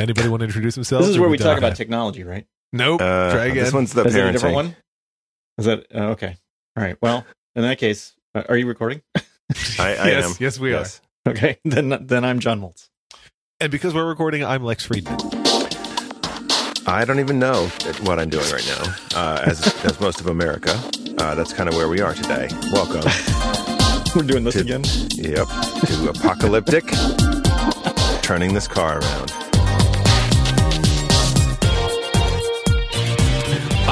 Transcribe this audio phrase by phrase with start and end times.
[0.00, 1.06] Anybody want to introduce themselves?
[1.06, 2.46] This is where we done talk with about technology, right?
[2.72, 3.00] Nope.
[3.02, 3.64] Uh, Try again.
[3.64, 4.76] this one's the Is it a different one?
[5.58, 6.36] Is that uh, okay?
[6.76, 6.96] All right.
[7.02, 9.02] Well, in that case, uh, are you recording?
[9.16, 9.22] I,
[9.78, 10.36] I yes, am.
[10.40, 11.00] yes, we Yes.
[11.28, 12.88] Okay, then then I'm John Moltz.
[13.60, 15.18] And because we're recording, I'm Lex Friedman.
[16.86, 17.66] I don't even know
[18.04, 18.94] what I'm doing right now.
[19.14, 20.80] Uh, as as most of America,
[21.18, 22.48] uh, that's kind of where we are today.
[22.72, 23.02] Welcome.
[24.16, 24.82] We're doing this To- again.
[25.10, 25.46] Yep.
[25.86, 26.84] To apocalyptic.
[28.22, 29.32] Turning this car around.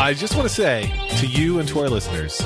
[0.09, 2.41] I just want to say to you and to our listeners,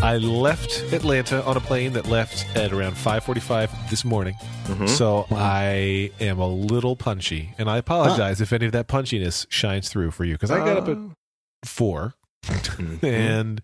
[0.00, 4.34] I left Atlanta on a plane that left at around 5:45 this morning.
[4.64, 4.88] Mhm.
[4.88, 9.90] So I am a little punchy, and I apologize if any of that punchiness shines
[9.90, 10.96] through for you because I got up at
[11.68, 12.14] four
[12.46, 13.02] Mhm.
[13.04, 13.60] and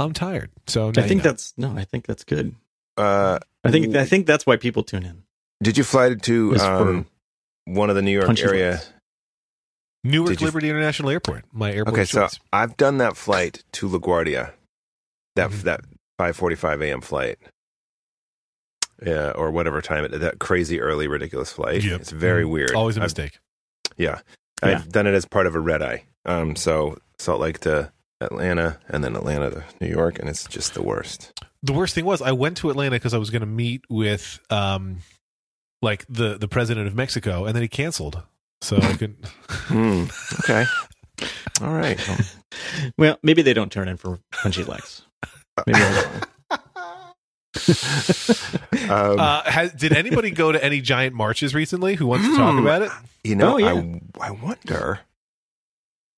[0.00, 0.50] I'm tired.
[0.66, 1.30] So now I you think know.
[1.30, 1.76] that's no.
[1.76, 2.56] I think that's good.
[2.96, 5.22] Uh, I think I think that's why people tune in.
[5.62, 7.06] did you fly to um,
[7.66, 8.70] one of the New York punchy area?
[8.72, 8.90] legs.
[10.04, 12.28] Newark you- Liberty International Airport, my airport Okay, of so.
[12.52, 14.52] I've done that flight to LaGuardia.
[15.36, 15.62] That Mhm.
[15.62, 15.80] that
[16.18, 17.00] 5:45 a.m.
[17.00, 17.38] flight.
[19.04, 21.82] Yeah, or whatever time it that crazy early ridiculous flight.
[21.82, 22.00] Yep.
[22.00, 22.50] It's very Mhm.
[22.50, 22.74] weird.
[22.74, 23.38] Always a I've- mistake.
[23.96, 24.20] Yeah.
[24.62, 24.70] Yeah.
[24.70, 26.04] I've done it as part of a red eye.
[26.24, 30.74] Um, so Salt Lake to Atlanta and then Atlanta to New York, and it's just
[30.74, 31.32] the worst.
[31.62, 34.38] the worst thing was I went to Atlanta because I was going to meet with
[34.50, 34.98] um
[35.82, 38.22] like the the president of Mexico, and then he canceled.
[38.60, 39.26] So I couldn't.
[39.66, 40.04] Hmm.
[40.40, 40.64] okay.
[41.62, 41.98] All right.
[42.96, 45.02] Well, maybe they don't turn in for punchy legs.
[45.66, 46.22] Maybe I'm.
[48.90, 51.94] Um, Uh, has, did anybody go to any giant marches recently?
[51.94, 52.58] Who wants to talk Hmm.
[52.60, 52.90] about it?
[53.24, 53.72] you know, oh, yeah.
[54.20, 55.00] I I wonder.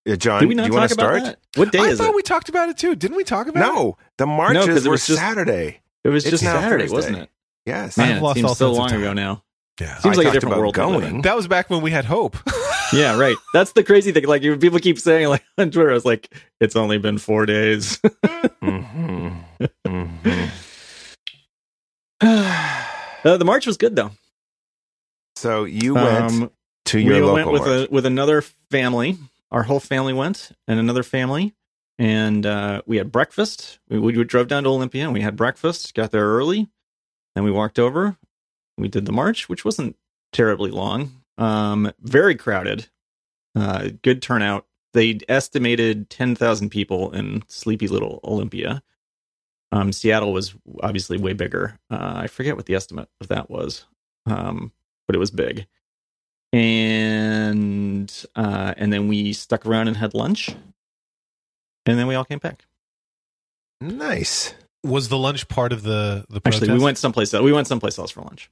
[0.04, 1.22] Yeah, John, do you want to start?
[1.24, 1.38] that?
[1.56, 2.94] What day I is thought we talked about it too.
[2.96, 3.72] Didn't we talk about it?
[3.74, 5.80] No, the marches it were just- Saturday.
[6.04, 6.94] It was just now Saturday, Thursday.
[6.96, 7.30] wasn't it?
[7.64, 7.96] Yes.
[7.98, 9.42] I've Man, it lost all seems so long ago now.
[9.80, 9.98] Yeah.
[9.98, 10.76] Seems I like a different world.
[10.76, 11.10] we live in.
[11.10, 11.22] going.
[11.22, 12.36] That was back when we had hope.
[12.92, 13.34] Yeah, right.
[13.52, 14.26] That's the crazy thing.
[14.28, 18.00] Like people keep saying, like on Twitter, I was like, "It's only been four days."
[18.62, 19.30] hmm
[19.84, 20.06] hmm
[22.20, 24.12] uh, the march was good though.
[25.34, 26.50] So you went Um,
[26.86, 27.88] to your we local went with march.
[27.88, 29.18] a with another family.
[29.50, 31.54] Our whole family went, and another family,
[31.98, 33.80] and uh, we had breakfast.
[33.88, 35.92] We, we drove down to Olympia, and we had breakfast.
[35.94, 36.68] Got there early,
[37.34, 38.16] then we walked over.
[38.78, 39.96] We did the march, which wasn't
[40.32, 41.22] terribly long.
[41.38, 42.88] Um, very crowded.
[43.54, 44.66] Uh, good turnout.
[44.92, 48.82] They estimated ten thousand people in sleepy little Olympia.
[49.72, 51.78] Um, Seattle was obviously way bigger.
[51.90, 53.84] Uh, I forget what the estimate of that was,
[54.26, 54.72] um,
[55.06, 55.66] but it was big
[56.52, 60.50] and uh, and then we stuck around and had lunch,
[61.84, 62.64] and then we all came back.
[63.80, 64.54] nice.
[64.84, 67.42] Was the lunch part of the the Actually, we went someplace else.
[67.42, 68.50] We went someplace else for lunch.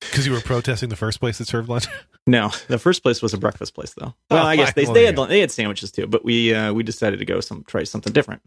[0.00, 1.86] Because you were protesting the first place that served lunch.
[2.24, 4.14] No, the first place was a breakfast place, though.
[4.30, 6.72] Well, Oh, I guess they, well, they had they had sandwiches too, but we uh,
[6.72, 8.42] we decided to go some try something different,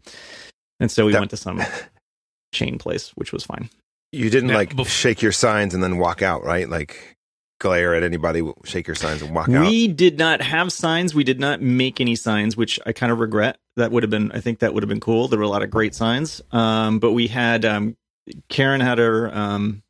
[0.80, 1.60] and so we That- went to some
[2.54, 3.68] chain place, which was fine.
[4.12, 6.66] You didn't Now, like bef- shake your signs and then walk out, right?
[6.70, 7.16] Like
[7.60, 9.66] glare at anybody, shake your signs and walk out.
[9.66, 11.14] We did not have signs.
[11.14, 13.58] We did not make any signs, which I kind of regret.
[13.76, 15.28] That would have been, I think that would have been cool.
[15.28, 16.40] There were a lot of great signs.
[16.52, 17.94] Um, but we had, um,
[18.48, 19.82] Karen had her, um,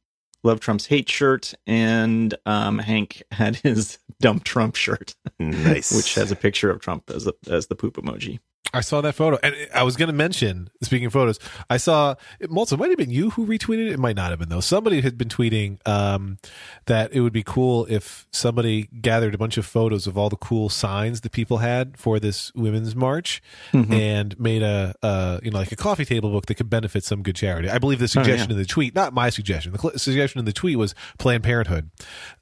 [0.46, 5.92] Love Trump's hate shirt, and um, Hank had his dump Trump shirt, Nice.
[5.96, 8.38] which has a picture of Trump as, a, as the poop emoji.
[8.76, 10.68] I saw that photo, and I was going to mention.
[10.82, 11.38] Speaking of photos,
[11.70, 12.14] I saw.
[12.40, 13.92] It might have been you who retweeted it.
[13.92, 14.60] It might not have been though.
[14.60, 16.38] Somebody had been tweeting um,
[16.86, 20.36] that it would be cool if somebody gathered a bunch of photos of all the
[20.36, 23.42] cool signs that people had for this women's march
[23.72, 23.92] Mhm.
[23.92, 27.22] and made a, uh you know like a coffee table book that could benefit some
[27.22, 27.68] good charity.
[27.70, 28.56] I believe the Oh, suggestion yeah.
[28.56, 31.90] in the tweet, not my suggestion, the cl- suggestion in the tweet was Planned Parenthood.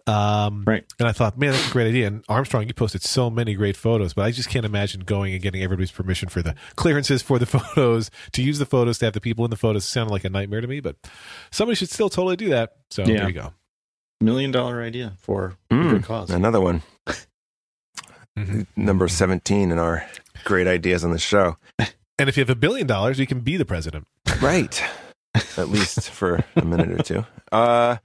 [0.07, 0.85] Um, Right.
[0.99, 2.07] And I thought, man, that's a great idea.
[2.07, 5.43] And Armstrong, you posted so many great photos, but I just can't imagine going and
[5.43, 9.15] getting everybody's permission for the clearances for the photos, to use the photos, to have
[9.15, 10.81] the people in the photos sounded like a nightmare to me.
[10.81, 10.97] But
[11.51, 12.77] somebody should still totally do that.
[12.91, 13.19] So Yeah.
[13.21, 13.55] there you go.
[14.21, 16.31] Million dollar idea for a Mm, good cause.
[16.31, 16.83] Another one.
[18.39, 18.67] Mhm.
[18.77, 20.07] Number 17 in our
[20.45, 21.57] great ideas on the show.
[22.19, 24.07] And if you have a billion dollars, you can be the president.
[24.41, 24.83] Right.
[25.57, 27.27] At least for a minute or two.
[27.51, 27.97] Uh,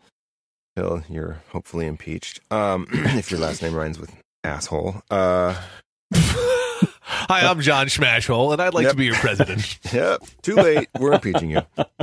[1.09, 2.39] You're hopefully impeached.
[2.51, 4.11] Um, if your last name rhymes with
[4.43, 5.01] asshole.
[5.11, 5.55] Uh,
[6.13, 8.91] Hi, I'm John Schmashhole, and I'd like Yep.
[8.93, 9.77] to be your president.
[9.93, 10.21] yep.
[10.41, 10.87] Too late.
[10.97, 11.61] We're impeaching you.
[11.77, 11.95] All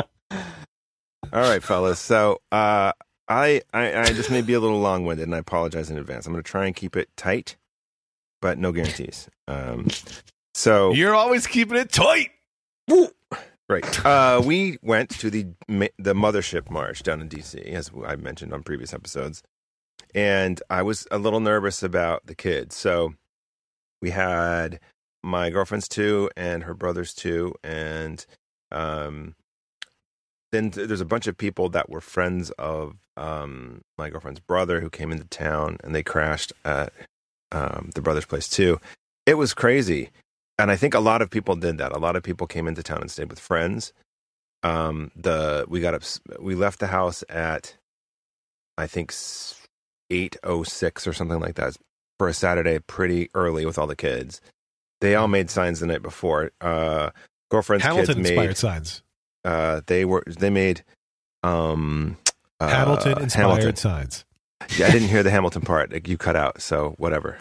[1.32, 1.98] right, fellas.
[1.98, 2.92] So, uh,
[3.28, 6.26] I, I, I just may be a little long winded and I apologize in advance.
[6.26, 7.56] I'm going to try and keep it tight,
[8.42, 9.28] but no guarantees.
[9.48, 9.88] Um,
[10.54, 12.30] so You're always keeping it tight.
[13.68, 13.84] Right.
[14.06, 18.62] Uh, we went to the the mothership march down in DC, as I mentioned on
[18.62, 19.42] previous episodes,
[20.14, 22.76] and I was a little nervous about the kids.
[22.76, 23.14] So
[24.00, 24.78] we had
[25.22, 28.24] my girlfriend's two and her brother's two, and
[28.70, 29.34] um,
[30.52, 34.80] then th- there's a bunch of people that were friends of um, my girlfriend's brother
[34.80, 36.92] who came into town, and they crashed at
[37.50, 38.78] um, the brother's place too.
[39.26, 40.10] It was crazy,
[40.58, 41.92] and I think a lot of people did that.
[41.92, 43.92] A lot of people came into town and stayed with friends.
[44.62, 46.02] Um, the we got up,
[46.40, 47.76] we left the house at
[48.78, 49.12] I think
[50.10, 51.76] eight oh six or something like that
[52.18, 54.40] for a Saturday, pretty early with all the kids.
[55.00, 56.52] They all made signs the night before.
[56.60, 57.10] Uh,
[57.50, 58.56] girlfriend's Hamilton kids inspired made.
[58.56, 59.02] signs.
[59.44, 60.82] Uh, they were they made.
[61.42, 62.16] Um,
[62.58, 63.76] uh, Hamilton inspired Hamilton.
[63.76, 64.24] signs.
[64.78, 66.08] Yeah, I didn't hear the Hamilton part.
[66.08, 67.38] You cut out, so whatever.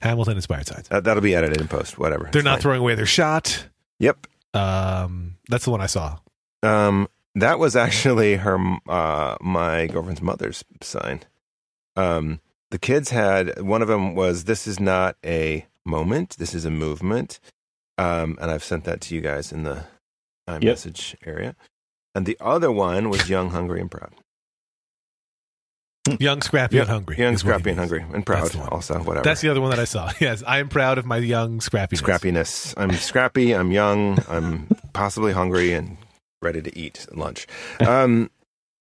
[0.00, 0.88] Hamilton inspired signs.
[0.88, 1.98] That, that'll be edited in post.
[1.98, 2.28] Whatever.
[2.32, 2.62] They're It's not fine.
[2.62, 3.66] throwing away their shot.
[3.98, 4.26] Yep.
[4.54, 6.18] Um, that's the one I saw.
[6.62, 8.58] Um, that was actually her,
[8.88, 11.20] uh, my girlfriend's mother's sign.
[11.96, 16.64] Um, the kids had one of them was this is not a moment, this is
[16.64, 17.40] a movement.
[17.98, 19.84] Um, and I've sent that to you guys in the
[20.48, 21.54] iMessage area.
[22.14, 24.12] And the other one was young, hungry, and proud.
[26.20, 27.18] Young, scrappy, Young- and hungry.
[27.18, 28.56] Young, is what he scrappy, and hungry, and proud.
[28.70, 29.22] Also, whatever.
[29.24, 30.10] That's the other one that I saw.
[30.20, 32.02] Yes, I am proud of my young scrappiness.
[32.02, 32.74] scrappiness.
[32.76, 33.52] I'm scrappy.
[33.54, 34.18] I'm young.
[34.28, 35.96] I'm possibly hungry and
[36.42, 37.46] ready to eat lunch.
[37.86, 38.30] Um,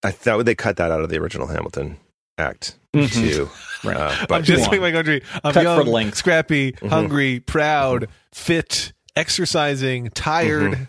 [0.03, 1.97] I thought they cut that out of the original Hamilton
[2.37, 3.11] act Mhm.
[3.11, 3.49] too.
[3.87, 3.97] Right.
[3.97, 5.21] Uh, I'm just Come saying my country.
[5.43, 6.15] I'm Cut young, length.
[6.17, 6.89] scrappy, Mhm.
[6.89, 10.87] hungry, proud, fit, exercising, tired,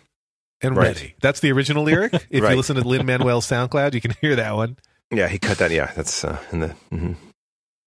[0.62, 0.84] and Right.
[0.87, 1.14] ready.
[1.20, 2.14] That's the original lyric.
[2.31, 2.50] If Right.
[2.52, 4.76] you listen to Lin Manuel's SoundCloud, you can hear that one.
[5.11, 5.71] Yeah, he cut that.
[5.71, 6.75] Yeah, that's uh, in the.
[6.93, 7.17] mhm.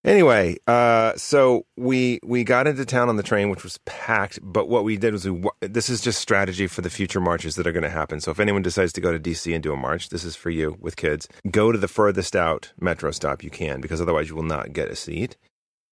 [0.05, 4.37] Anyway, uh, so we we got into town on the train, which was packed.
[4.43, 7.65] But what we did was we this is just strategy for the future marches that
[7.65, 8.19] are going to happen.
[8.19, 10.49] So if anyone decides to go to DC and do a march, this is for
[10.49, 11.29] you with kids.
[11.49, 14.89] Go to the furthest out metro stop you can, because otherwise you will not get
[14.89, 15.37] a seat,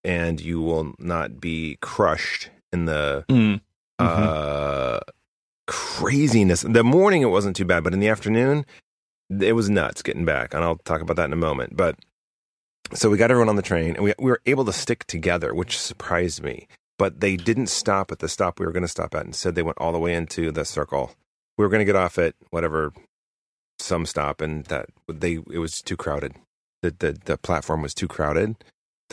[0.04, 3.62] and you will not be crushed in the Mm.
[3.98, 5.00] uh,
[5.68, 6.64] craziness.
[6.68, 8.66] The morning it wasn't too bad, but in the afternoon
[9.40, 11.76] it was nuts getting back, and I'll talk about that in a moment.
[11.76, 11.98] But
[12.94, 15.54] so we got everyone on the train, and we we were able to stick together,
[15.54, 16.68] which surprised me.
[16.98, 19.26] But they didn't stop at the stop we were going to stop at.
[19.26, 21.12] Instead, they went all the way into the circle.
[21.58, 22.94] We were going to get off at whatever
[23.80, 26.36] some stop, and that they it was too crowded.
[26.82, 28.56] The the the platform was too crowded,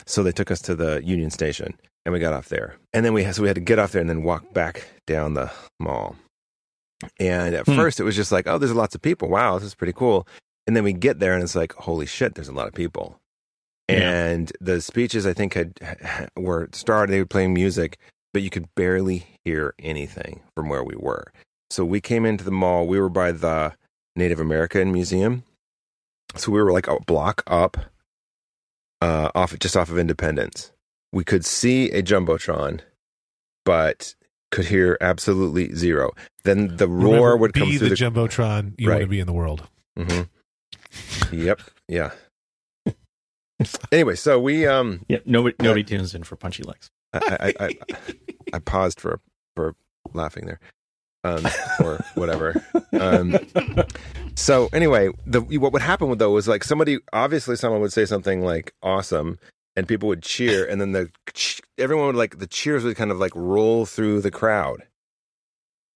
[0.06, 1.74] so they took us to the Union Station
[2.08, 2.76] and we got off there.
[2.94, 5.34] And then we so we had to get off there and then walk back down
[5.34, 6.16] the mall.
[7.20, 7.76] And at Hmm.
[7.76, 9.28] first it was just like, oh, there's lots of people.
[9.28, 10.26] Wow, this is pretty cool.
[10.66, 13.20] And then we get there and it's like, holy shit, there's a lot of people.
[13.88, 14.26] Yeah.
[14.26, 15.78] And the speeches I think had
[16.36, 17.12] were started.
[17.12, 17.98] They were playing music,
[18.34, 21.32] but you could barely hear anything from where we were.
[21.70, 22.86] So we came into the mall.
[22.86, 23.74] We were by the
[24.14, 25.44] Native American Museum.
[26.36, 27.78] So we were like a block up,
[29.00, 30.72] uh, off just off of Independence.
[31.12, 32.80] We could see a jumbotron,
[33.64, 34.14] but
[34.50, 36.12] could hear absolutely zero.
[36.44, 37.94] Then the roar Remember, would come through the, the.
[37.96, 39.10] jumbotron you want to Right.
[39.10, 39.68] be in the world.
[39.96, 40.22] hmm
[41.32, 41.60] Yep.
[41.88, 42.10] Yeah.
[43.92, 45.22] anyway, so we um Yep.
[45.26, 46.88] Nobody nobody tunes in for punchy legs.
[47.12, 47.70] I I, I,
[48.54, 49.20] I paused for
[49.56, 49.74] for
[50.14, 50.60] laughing there,
[51.24, 51.46] um,
[51.82, 52.62] or whatever.
[52.98, 53.34] Um,
[54.36, 58.04] so anyway, the what would happen with though was like somebody obviously someone would say
[58.04, 59.38] something like awesome,
[59.78, 61.08] and people would cheer, and then the
[61.78, 64.82] everyone would like the cheers would kind of like roll through the crowd,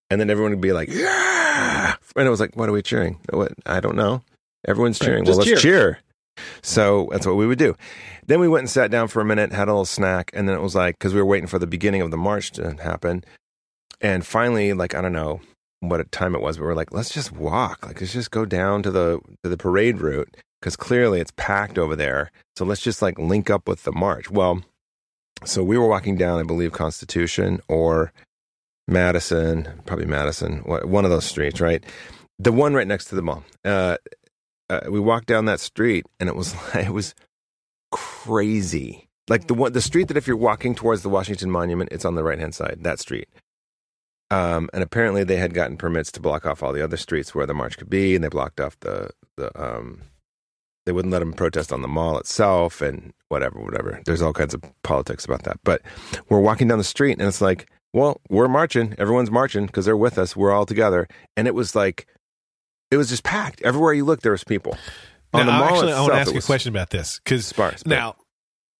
[0.09, 3.19] and then everyone would be like yeah, and it was like what are we cheering?
[3.31, 4.23] What I don't know.
[4.69, 5.25] Everyone's cheering.
[5.25, 5.99] just well, let's cheer.
[6.37, 6.47] cheer.
[6.63, 7.75] So that's what we would do.
[8.25, 10.57] Then we went and sat down for a minute, had a little snack, and then
[10.57, 13.25] it was like because we were waiting for the beginning of the march to happen,
[14.01, 15.41] and finally, like I don't know
[15.81, 18.45] what time it was, but we are like, let's just walk, like let's just go
[18.45, 22.31] down to the to the parade route because clearly it's packed over there.
[22.57, 24.31] So let's just like link up with the march.
[24.31, 24.63] Well,
[25.45, 28.13] so we were walking down, I believe, Constitution or
[28.87, 31.83] Madison, probably Madison, one of those streets, right?
[32.39, 33.45] The one right next to the mall.
[33.65, 33.97] Uh,
[34.71, 37.15] uh, we walked down that street, and it was it was
[37.91, 39.09] crazy.
[39.29, 42.15] Like the one, the street that if you're walking towards the Washington Monument, it's on
[42.15, 42.79] the right hand side.
[42.83, 43.29] That street.
[44.31, 47.47] Um, and apparently they had gotten permits to block off all the other streets where
[47.47, 49.51] the march could be, and they blocked off the the.
[49.61, 50.03] Um,
[50.87, 54.01] they wouldn't let them protest on the mall itself, and whatever, whatever.
[54.05, 55.59] There's all kinds of politics about that.
[55.65, 55.83] But
[56.29, 58.95] we're walking down the street, and it's like, well, we're marching.
[58.99, 60.35] Everyone's marching because they're with us.
[60.35, 62.07] We're all together, and it was like,
[62.91, 64.23] it was just packed everywhere you looked.
[64.23, 64.77] There was people
[65.33, 67.21] on the now, mall actually, I want itself, to ask you a question about this
[67.25, 67.87] because Sparse.
[67.87, 68.17] now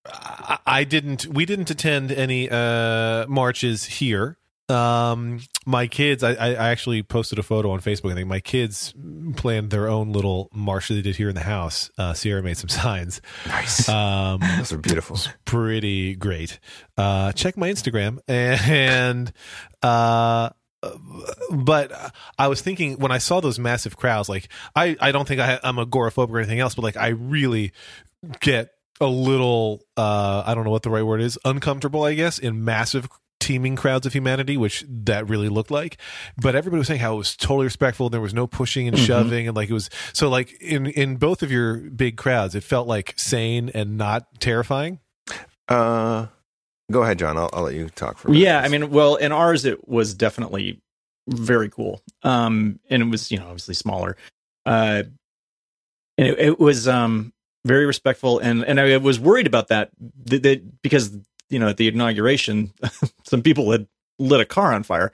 [0.07, 1.27] I, I didn't.
[1.27, 4.37] We didn't attend any uh, marches here.
[4.73, 8.11] Um, my kids, I, I actually posted a photo on Facebook.
[8.13, 8.95] I think my kids
[9.37, 11.91] planned their own little march that they did here in the house.
[11.99, 13.21] Uh, Sierra made some signs.
[13.47, 13.89] Nice.
[13.89, 15.19] Um, Those are beautiful.
[15.45, 16.59] pretty great.
[16.97, 19.33] Uh, check my Instagram and,
[19.83, 20.51] uh,
[21.53, 25.41] but I was thinking when I saw those massive crowds, like I, I don't think
[25.41, 27.73] I, I'm agoraphobic or anything else, but like I really
[28.41, 32.39] get a little, uh, I don't know what the right word is, uncomfortable, I guess,
[32.39, 33.09] in massive
[33.43, 35.97] teeming crowds of humanity, which that really looked like.
[36.41, 38.09] But everybody was saying how it was totally respectful.
[38.09, 39.07] There was no pushing and Mhm.
[39.07, 42.63] shoving, and like it was so like in in both of your big crowds, it
[42.63, 45.01] felt like sane and not terrifying.
[45.69, 46.27] Uh,
[46.91, 47.37] go ahead, John.
[47.37, 48.31] I'll, I'll let you talk for.
[48.31, 48.35] a.
[48.35, 50.81] Yeah, I mean, well, in ours it was definitely
[51.29, 52.03] very cool.
[52.23, 54.17] Um, and it was you know obviously smaller.
[54.67, 55.03] Uh,
[56.19, 57.33] and it, it was um
[57.65, 59.91] very respectful, and and I was worried about that
[60.27, 61.17] that, that because
[61.53, 62.73] you know at the inauguration,
[63.25, 63.87] some people had
[64.19, 65.11] lit a car on fire.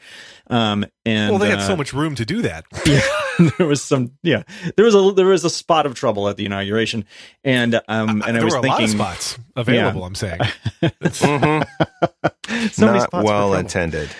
[0.48, 2.64] Um, and well, they had uh, so much room to do that.
[2.86, 4.42] yeah, there was some yeah
[4.76, 7.04] there was a there was a spot of trouble at the inauguration,
[7.44, 10.04] and um and I there was were a thinking of spots available.
[10.04, 10.40] I'm saying.
[10.82, 11.66] Mhm.
[12.70, 13.54] so many Not spots well trouble.
[13.54, 14.10] intended.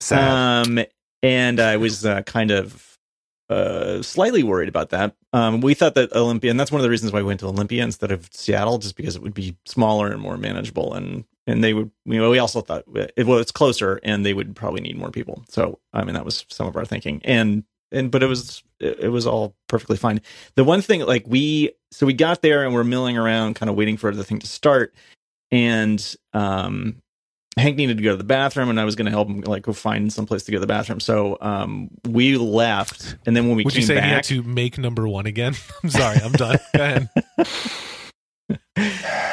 [0.00, 0.66] Sad.
[0.66, 0.84] Um,
[1.22, 2.98] and I was uh, kind of
[3.48, 5.14] uh, slightly worried about that.
[5.32, 7.46] Um, we thought that Olympia, and that's one of the reasons why we went to
[7.46, 11.62] Olympia instead of Seattle, just because it would be smaller and more manageable, and and
[11.62, 11.90] they would.
[12.04, 15.10] You know, we also thought it, well, it's closer, and they would probably need more
[15.10, 15.44] people.
[15.48, 19.10] So I mean, that was some of our thinking, and and but it was it,
[19.10, 20.20] was all perfectly fine.
[20.54, 23.76] The one thing, like we, so we got there and we're milling around, kind of
[23.76, 24.94] waiting for the thing to start,
[25.50, 27.02] and um
[27.58, 29.62] Hank needed to go to the bathroom, and I was going to help him like
[29.62, 31.00] go find some place to go to the bathroom.
[31.00, 34.24] So um, we left, and then when we Would came you say he had back,
[34.24, 35.54] to make number one again?
[35.82, 36.58] I'm sorry, I'm done.
[36.76, 37.06] Go
[38.76, 39.32] ahead.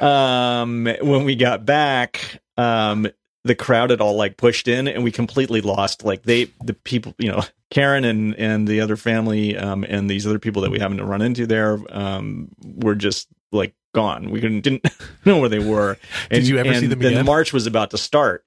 [0.00, 3.06] um, when we got back, um,
[3.44, 7.14] the crowd had all like pushed in, and we completely lost like they the people,
[7.18, 10.78] you know, Karen and and the other family, um, and these other people that we
[10.78, 14.30] happened to run into there, um, were just like gone.
[14.30, 14.86] We couldn't didn't
[15.24, 15.96] know where they were.
[16.30, 17.14] Did you ever see them again?
[17.14, 18.44] the march was about to start.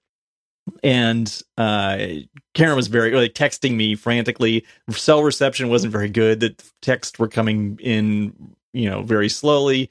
[0.81, 1.97] And uh,
[2.53, 4.65] Karen was very like texting me frantically.
[4.91, 6.39] Cell reception wasn't very good.
[6.39, 9.89] The texts were coming in, you know, very slowly.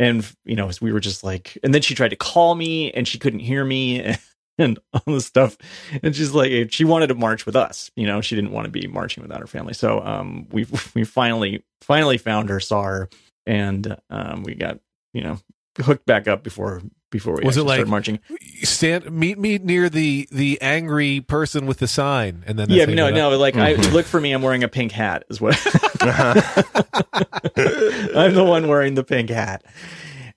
[0.00, 3.06] And you know, we were just like, and then she tried to call me, and
[3.06, 4.18] she couldn't hear me, and,
[4.58, 5.58] and all this stuff.
[6.02, 7.90] And she's like, she wanted to march with us.
[7.96, 9.74] You know, she didn't want to be marching without her family.
[9.74, 13.10] So, um, we we finally finally found her, saw her,
[13.46, 14.80] and um, we got
[15.12, 15.38] you know
[15.78, 18.18] hooked back up before before we Was it actually like- started marching.
[18.62, 22.92] Stand, meet me near the the angry person with the sign, and then Yeah, how
[22.92, 23.32] no, go down.
[23.32, 23.38] no.
[23.38, 23.92] Like, I Mhm.
[23.92, 24.32] look for me.
[24.32, 25.24] I'm wearing a pink hat.
[25.30, 25.54] Is what
[26.00, 26.62] Uh-huh.
[28.16, 29.64] I'm the one wearing the pink hat.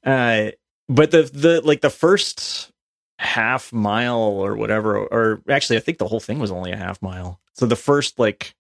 [0.06, 0.52] Uh,
[0.90, 2.72] but the the like the first
[3.20, 7.02] half mile or whatever, or actually, I think the whole thing was only a half
[7.02, 7.40] mile.
[7.56, 8.54] So the first like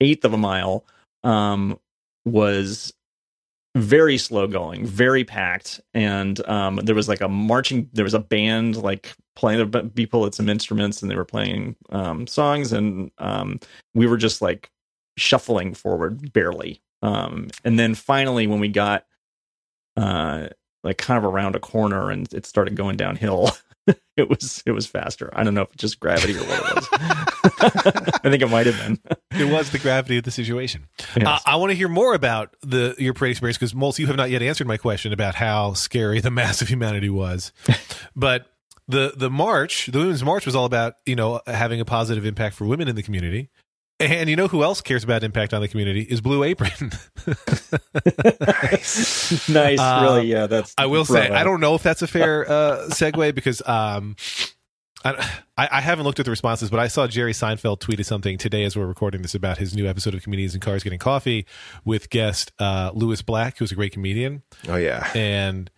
[0.00, 0.84] eighth of a mile
[1.24, 1.78] um,
[2.24, 2.92] was
[3.76, 7.88] very slow going, very packed, and um, there was like a marching.
[7.92, 11.76] There was a band like playing the people at some instruments, and they were playing
[11.90, 13.60] um, songs, and um,
[13.94, 14.70] we were just like
[15.16, 16.80] shuffling forward barely.
[17.02, 19.04] Um, and then finally, when we got
[19.96, 20.48] uh,
[20.82, 23.50] like kind of around a corner and it started going downhill,
[24.16, 25.30] it was it was faster.
[25.34, 26.88] I don't know if it's just gravity or what it was.
[28.24, 28.98] I think it might have been.
[29.40, 30.86] it was the gravity of the situation.
[31.16, 31.26] Yes.
[31.26, 34.16] Uh, I want to hear more about the your parade experience because Moltz, you have
[34.16, 37.52] not yet answered my question about how scary the mass of humanity was.
[38.16, 38.46] but
[38.88, 42.56] the the march, the women's march, was all about you know having a positive impact
[42.56, 43.50] for women in the community.
[43.98, 46.70] And you know who else cares about impact on the community is Blue Apron.
[49.48, 50.26] nice, Uh, really.
[50.26, 50.74] Yeah, that's.
[50.76, 51.34] I will say bravo.
[51.34, 54.16] I don't know if that's a fair uh, segue because um,
[55.04, 55.26] I,
[55.56, 58.76] I haven't looked at the responses, but I saw Jerry Seinfeld tweeted something today as
[58.76, 61.46] we're recording this about his new episode of Comedians in Cars Getting Coffee
[61.84, 65.10] with guest uh, Lewis Black, who's a great comedian, oh yeah.
[65.14, 65.70] and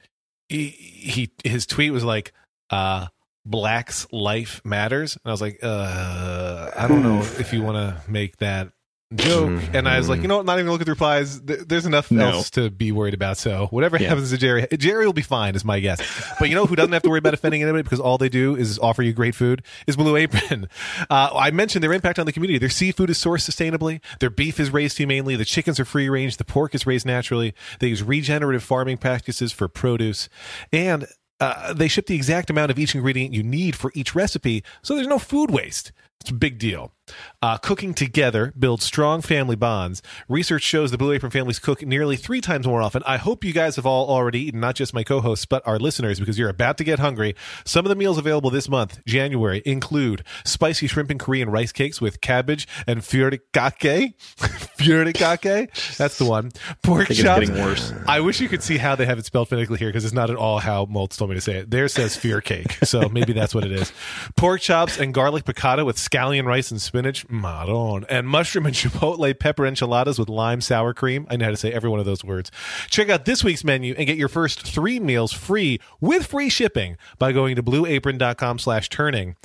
[0.48, 2.32] he, he his tweet was like,
[2.70, 3.06] uh,
[3.48, 8.10] "Black's life matters," and I was like, uh, I don't know if you want to
[8.10, 8.68] make that
[9.14, 9.62] joke.
[9.72, 10.44] And I was like, you know what?
[10.44, 11.40] Not even gonna look at the replies.
[11.40, 12.28] There's enough No.
[12.28, 13.38] else to be worried about.
[13.38, 14.08] So whatever Yeah.
[14.10, 15.98] happens to Jerry, Jerry will be fine, is my guess.
[16.38, 18.54] But you know who doesn't have to worry about offending anybody because all they do
[18.54, 20.68] is offer you great food is Blue Apron.
[21.10, 22.58] Uh, I mentioned their impact on the community.
[22.58, 24.00] Their seafood is sourced sustainably.
[24.20, 25.36] Their beef is raised humanely.
[25.36, 26.36] The chickens are free range.
[26.36, 27.54] The pork is raised naturally.
[27.80, 30.28] They use regenerative farming practices for produce.
[30.70, 31.06] And
[31.40, 34.94] uh, they ship the exact amount of each ingredient you need for each recipe, so
[34.94, 35.92] there's no food waste.
[36.20, 36.92] It's a big deal.
[37.40, 40.02] Uh, cooking together builds strong family bonds.
[40.28, 43.02] Research shows the Blue Apron families cook nearly three times more often.
[43.06, 45.78] I hope you guys have all already eaten, not just my co hosts, but our
[45.78, 47.34] listeners, because you're about to get hungry.
[47.64, 52.00] Some of the meals available this month, January, include spicy shrimp and Korean rice cakes
[52.00, 54.14] with cabbage and furikake.
[54.78, 55.96] furikake?
[55.96, 56.50] That's the one.
[56.82, 57.46] Pork I think it's chops.
[57.48, 57.92] getting worse.
[58.06, 60.30] I wish you could see how they have it spelled phonetically here because it's not
[60.30, 61.70] at all how Moltz told me to say it.
[61.70, 63.92] There says fear cake, so maybe that's what it is.
[64.36, 69.38] Pork chops and garlic piccata with scallion rice and spinach, maron, and mushroom and chipotle
[69.38, 71.26] pepper enchiladas with lime sour cream.
[71.28, 72.50] I know how to say every one of those words.
[72.88, 76.96] Check out this week's menu and get your first three meals free with free shipping
[77.18, 79.36] by going to blueapron.com slash turning.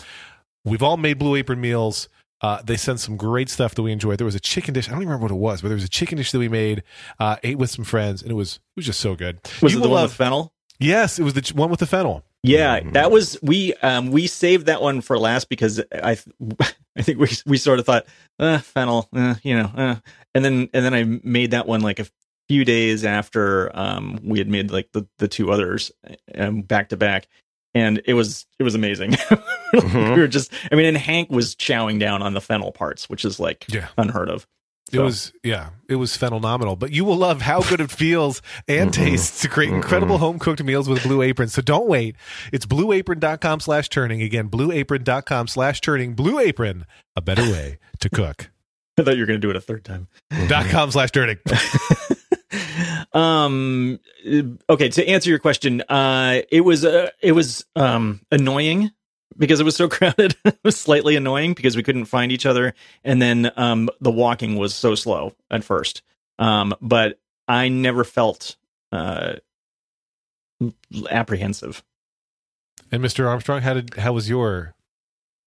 [0.65, 2.07] We've all made Blue Apron meals.
[2.43, 4.17] Uh, they sent some great stuff that we enjoyed.
[4.19, 4.87] There was a chicken dish.
[4.89, 6.49] I don't even remember what it was, but there was a chicken dish that we
[6.49, 6.83] made,
[7.19, 9.39] uh, ate with some friends, and it was it was just so good.
[9.61, 10.53] Was You it the one love- with fennel?
[10.79, 12.23] Yes, it was the ch- one with the fennel.
[12.45, 16.17] Yeah, that was we um we saved that one for last because I
[16.97, 18.05] I think we we sort of thought
[18.37, 19.95] uh, fennel, uh, you know, uh,
[20.35, 22.05] and then and then I made that one like a
[22.49, 25.93] few days after um we had made like the the two others
[26.35, 27.29] um, back to back,
[27.73, 29.15] and it was it was amazing.
[29.81, 30.15] Mhm.
[30.15, 33.25] we were just I mean, and Hank was chowing down on the fennel parts, which
[33.25, 33.87] is like Yeah.
[33.97, 34.45] unheard of.
[34.91, 36.75] It So- was yeah, it was phenomenal.
[36.75, 40.63] But you will love how good it feels and tastes to create incredible home cooked
[40.63, 41.49] meals with Blue Apron.
[41.49, 42.15] So don't wait.
[42.51, 44.21] It's blueapron.com slash turning.
[44.21, 46.13] Again, blueapron.com slash turning.
[46.13, 48.51] Blue Apron, a better way to cook.
[48.99, 50.07] I thought you were going to do it a third time.
[50.47, 51.37] dot com slash turning.
[53.13, 53.99] um
[54.69, 58.91] okay to answer your question uh it was uh, it was um annoying
[59.37, 62.73] because it was so crowded it was slightly annoying because we couldn't find each other
[63.03, 66.01] and then um the walking was so slow at first
[66.39, 68.55] um but i never felt
[68.91, 69.33] uh
[71.09, 71.83] apprehensive
[72.91, 73.27] And Mr.
[73.27, 74.75] Armstrong, how did how was your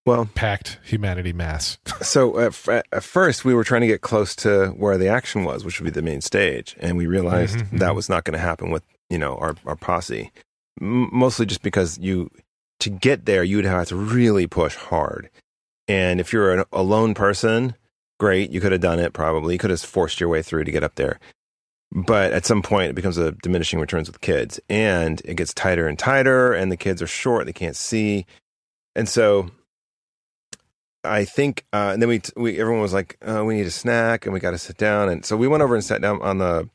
[0.05, 1.79] Well, packed humanity mass?
[2.03, 5.45] so at, f- at first we were trying to get close to where the action
[5.45, 7.95] was, which would be the main stage, and we realized Mhm, that mhm.
[7.97, 10.31] was not going to happen with you know our our posse.
[10.81, 12.31] M- mostly just because you
[12.81, 15.31] to get there you would have to really push hard,
[15.89, 17.75] and if you're an, a lone person,
[18.19, 19.55] great, you could have done it probably.
[19.55, 21.19] You could have forced your way through to get up there.
[21.93, 25.87] But at some point, it becomes a diminishing returns with kids, and it gets tighter
[25.87, 28.27] and tighter, and the kids are short; they can't see,
[28.95, 29.51] and so
[31.07, 34.27] I think, uh, and then we, we everyone was like, oh, we need a snack
[34.27, 35.09] and we got to sit down.
[35.09, 36.69] And so we went over and sat down on the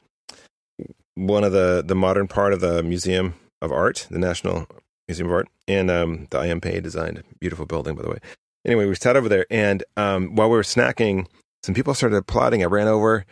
[1.15, 4.67] one of the the modern part of the Museum of Art, the National
[5.07, 6.47] Museum of Art, and um, the I.
[6.47, 6.61] M.
[6.61, 8.17] Pei designed beautiful building, by the way.
[8.65, 11.25] Anyway, we sat over there, and um, while we were snacking,
[11.63, 12.61] some people started applauding.
[12.63, 13.25] I ran over.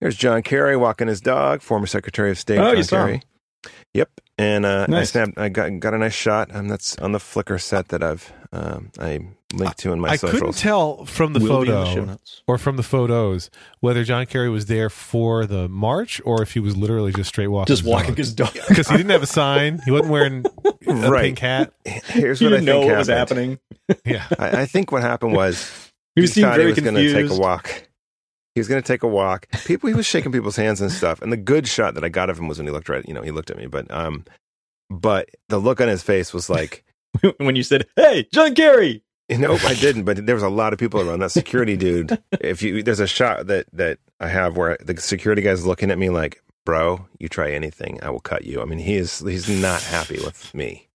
[0.00, 3.12] There's John Kerry walking his dog, former Secretary of State Oh, John you saw Kerry.
[3.14, 3.22] him.
[3.94, 5.38] Yep, and uh, I snapped.
[5.38, 8.90] I got got a nice shot, and that's on the Flickr set that I've um,
[8.98, 9.20] I
[9.52, 10.40] linked to in my I socials.
[10.40, 14.66] couldn't tell from the Will photo the or from the photos whether John Kerry was
[14.66, 17.72] there for the march or if he was literally just straight walking.
[17.74, 19.80] just walking his dog because he didn't have a sign.
[19.84, 20.44] He wasn't wearing
[20.86, 21.22] a Right.
[21.26, 21.72] pink hat.
[21.84, 23.58] Here's he what I didn't think know what was happening
[24.04, 27.02] Yeah, I, I think what happened was he was thought very he was going to
[27.02, 27.88] take confused a walk.
[28.54, 29.48] He was going to take a walk.
[29.64, 31.20] People, he was shaking people's hands and stuff.
[31.22, 33.06] And the good shot that I got of him was when he looked right.
[33.06, 34.24] You know, he looked at me, but um,
[34.90, 36.84] but the look on his face was like,
[37.38, 40.04] when you said hey john kerry nope, I didn't.
[40.04, 41.20] But there was a lot of people around.
[41.20, 42.18] That security dude.
[42.40, 45.98] If you, there's a shot that that I have where the security guy's looking at
[45.98, 48.60] me like, bro, you try anything, I will cut you.
[48.60, 50.88] I mean, he is he's not happy with me.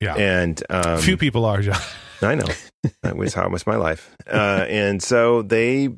[0.00, 0.14] Yeah.
[0.14, 1.62] And um, few people are.
[1.62, 1.80] John.
[2.20, 2.46] I know.
[3.04, 4.10] That was how it was my life.
[4.26, 5.88] Uh, and so they,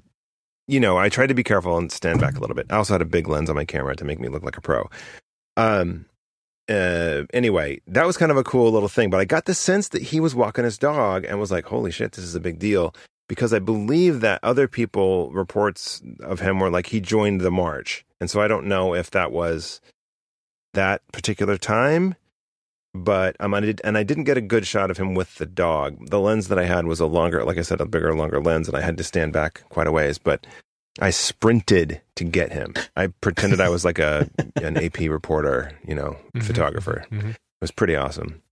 [0.67, 2.67] you know, I tried to be careful and stand back a little bit.
[2.71, 4.61] I also had a big lens on my camera to make me look like a
[4.61, 4.89] pro.
[5.57, 6.07] Um,
[6.69, 9.11] uh, anyway, that was kind of a cool little thing.
[9.11, 11.91] But I got the sense that he was walking his dog and was like, holy
[11.91, 12.95] shit, this is a big deal.
[13.29, 18.05] Because I believe that other people reports of him were like he joined the march.
[18.21, 19.81] And so I don't know if that was
[20.75, 22.17] that particular time
[22.95, 25.47] but um, I did, and I didn't get a good shot of him with the
[25.47, 26.09] dog.
[26.11, 28.69] The lens that I had was a longer, like I said, a bigger, longer lens,
[28.69, 30.17] and I had to stand back quite a ways.
[30.19, 30.47] But
[31.01, 32.75] I sprinted to get him.
[32.97, 34.29] I pretended I was like a
[34.63, 36.45] an AP reporter, you know, Mhm.
[36.45, 37.05] photographer.
[37.11, 37.31] Mhm.
[37.31, 38.43] It was pretty awesome.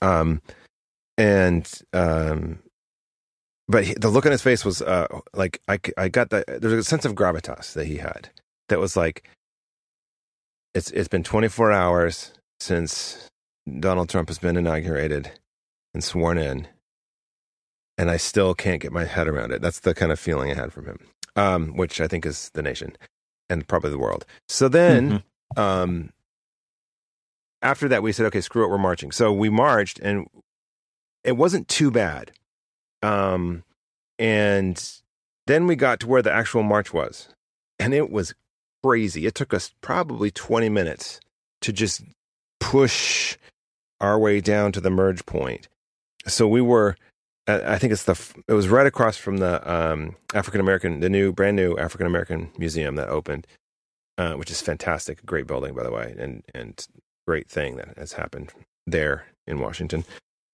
[0.00, 0.40] Um,
[1.16, 2.60] and um,
[3.66, 6.44] but he, the look on his face was uh like I I got that.
[6.60, 8.30] There's a sense of gravitas that he had
[8.68, 9.28] that was like
[10.74, 13.28] it's it's been 24 hours since
[13.80, 15.32] Donald Trump has been inaugurated
[15.94, 16.68] and sworn in,
[17.96, 19.60] and I still can't get my head around it.
[19.62, 20.98] That's the kind of feeling I had from him,
[21.36, 22.96] um, which I think is the nation
[23.50, 24.24] and probably the world.
[24.48, 25.22] So then,
[25.56, 25.60] Mm-hmm.
[25.60, 26.10] um,
[27.62, 29.10] after that, we said, okay, screw it, we're marching.
[29.10, 30.28] So we marched, and
[31.24, 32.30] it wasn't too bad.
[33.02, 33.64] Um,
[34.18, 34.80] and
[35.46, 37.28] then we got to where the actual march was,
[37.78, 38.34] and it was
[38.84, 39.26] crazy.
[39.26, 41.20] It took us probably 20 minutes
[41.62, 42.02] to just
[42.60, 43.36] push
[44.00, 45.68] our way down to the merge point.
[46.26, 46.96] So we were,
[47.46, 51.32] I think it's the, it was right across from the um, African American, the new,
[51.32, 53.46] brand new African American museum that opened,
[54.18, 55.24] uh, which is fantastic.
[55.24, 56.86] Great building, by the way, and, and
[57.26, 58.52] great thing that has happened
[58.86, 60.04] there in Washington.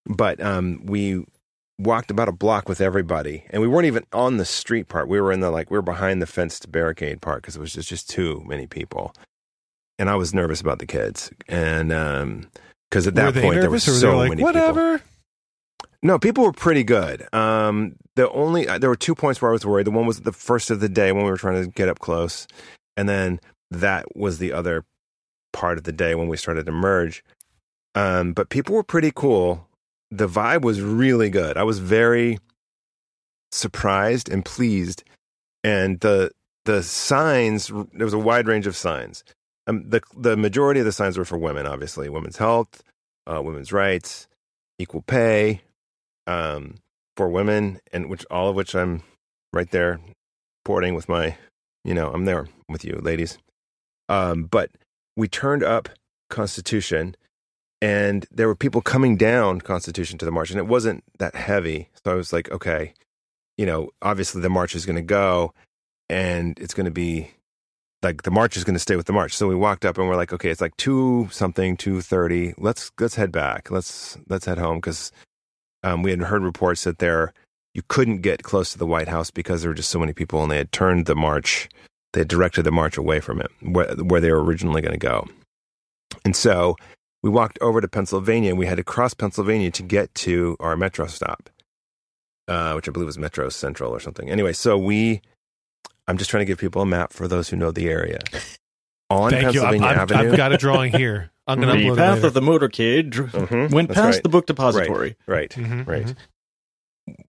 [0.06, 1.24] But um, we
[1.78, 5.08] walked about a block with everybody, and we weren't even on the street part.
[5.08, 7.72] We were in the like we were behind the fenced barricade part because it was
[7.72, 9.14] just just too many people,
[9.98, 12.50] and I was nervous about the kids, and um,
[12.94, 14.44] because at that point there were so like, many people.
[14.44, 15.02] whatever?
[16.00, 17.26] No, people were pretty good.
[17.34, 19.86] Um, the only uh, there were two points where I was worried.
[19.86, 21.98] The one was the first of the day when we were trying to get up
[21.98, 22.46] close,
[22.96, 23.40] and then
[23.72, 24.84] that was the other
[25.52, 27.24] part of the day when we started to merge.
[27.96, 29.66] Um, but people were pretty cool.
[30.12, 31.56] The vibe was really good.
[31.56, 32.38] I was very
[33.50, 35.02] surprised and pleased,
[35.64, 36.30] and the
[36.64, 39.24] the signs there was a wide range of signs.
[39.66, 42.82] Um, the the majority of the signs were for women, obviously, women's health,
[43.26, 44.28] uh, women's rights,
[44.78, 45.62] equal pay,
[46.26, 46.76] um,
[47.16, 49.02] for women, and which all of which I'm
[49.52, 50.00] right there
[50.64, 51.36] porting with my,
[51.84, 53.38] you know, I'm there with you, ladies.
[54.08, 54.70] Um, but
[55.16, 55.88] we turned up
[56.28, 57.16] Constitution,
[57.80, 61.88] and there were people coming down Constitution to the march, and it wasn't that heavy.
[62.04, 62.94] So I was like, okay,
[63.56, 65.54] you know, obviously the march is going to go,
[66.10, 67.30] and it's going to be
[68.04, 69.34] like the march is going to stay with the march.
[69.34, 72.54] So we walked up and we're like, okay, it's like two something, two thirty.
[72.58, 73.70] Let's let's head back.
[73.70, 75.10] Let's let's head home because
[75.82, 77.32] um, we had heard reports that there
[77.74, 80.42] you couldn't get close to the White House because there were just so many people,
[80.42, 81.68] and they had turned the march,
[82.12, 84.98] they had directed the march away from it, where where they were originally going to
[84.98, 85.26] go.
[86.24, 86.76] And so
[87.22, 90.76] we walked over to Pennsylvania, and we had to cross Pennsylvania to get to our
[90.76, 91.50] metro stop,
[92.46, 94.30] uh, which I believe was Metro Central or something.
[94.30, 95.20] Anyway, so we,
[96.06, 98.18] I'm just trying to give people a map for those who know the area.
[99.10, 99.48] On Thank you.
[99.62, 101.30] I've, Pennsylvania I've, Avenue, I've got a drawing here.
[101.46, 102.26] I'm going to The upload path it later.
[102.28, 104.22] of the motorcade dr- Mhm, went that's past right.
[104.22, 105.16] the book depository.
[105.26, 105.64] right, right.
[105.66, 106.16] mhm.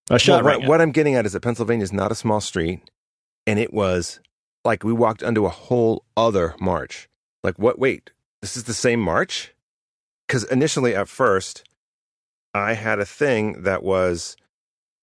[0.09, 0.59] A shot Well, right.
[0.61, 2.81] what, what I'm getting at is that Pennsylvania is not a small street,
[3.45, 4.19] and it was
[4.63, 7.09] like we walked onto a whole other march.
[7.43, 7.77] Like, what?
[7.77, 8.11] Wait,
[8.41, 9.53] this is the same march?
[10.27, 11.67] Because initially, at first,
[12.53, 14.37] I had a thing that was,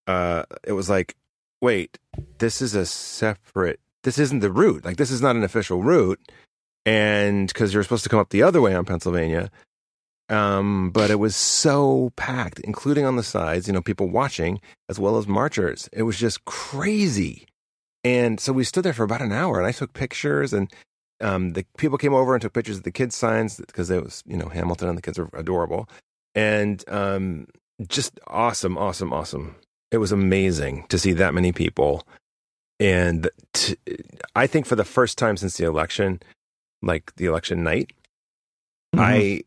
[0.07, 1.15] uh, it was like,
[1.63, 1.99] wait,
[2.39, 3.81] this is a separate.
[4.03, 4.85] This isn't the route.
[4.85, 6.21] Like, this is not an official route,
[6.85, 9.51] and because you're supposed to come up the other way on Pennsylvania.
[10.29, 14.99] Um, but it was so packed, including on the sides, you know, people watching as
[14.99, 15.89] well as marchers.
[15.93, 17.47] It was just crazy.
[18.03, 20.73] And so we stood there for about an hour and I took pictures and
[21.21, 24.23] um, the people came over and took pictures of the kids' signs because it was,
[24.27, 25.89] you know, Hamilton and the kids are adorable.
[26.35, 27.47] And um,
[27.87, 29.57] just awesome, awesome, awesome.
[29.93, 32.05] It was amazing to see that many people.
[32.81, 33.77] And t-
[34.35, 36.21] I think for the first time since the election,
[36.83, 37.93] like the election night,
[38.97, 39.01] Mhm.
[39.01, 39.43] I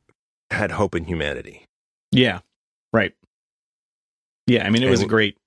[0.55, 1.65] had hope in humanity.
[2.11, 2.39] yeah,
[2.93, 3.13] right.
[4.47, 5.37] Yeah, I mean, it And was a great,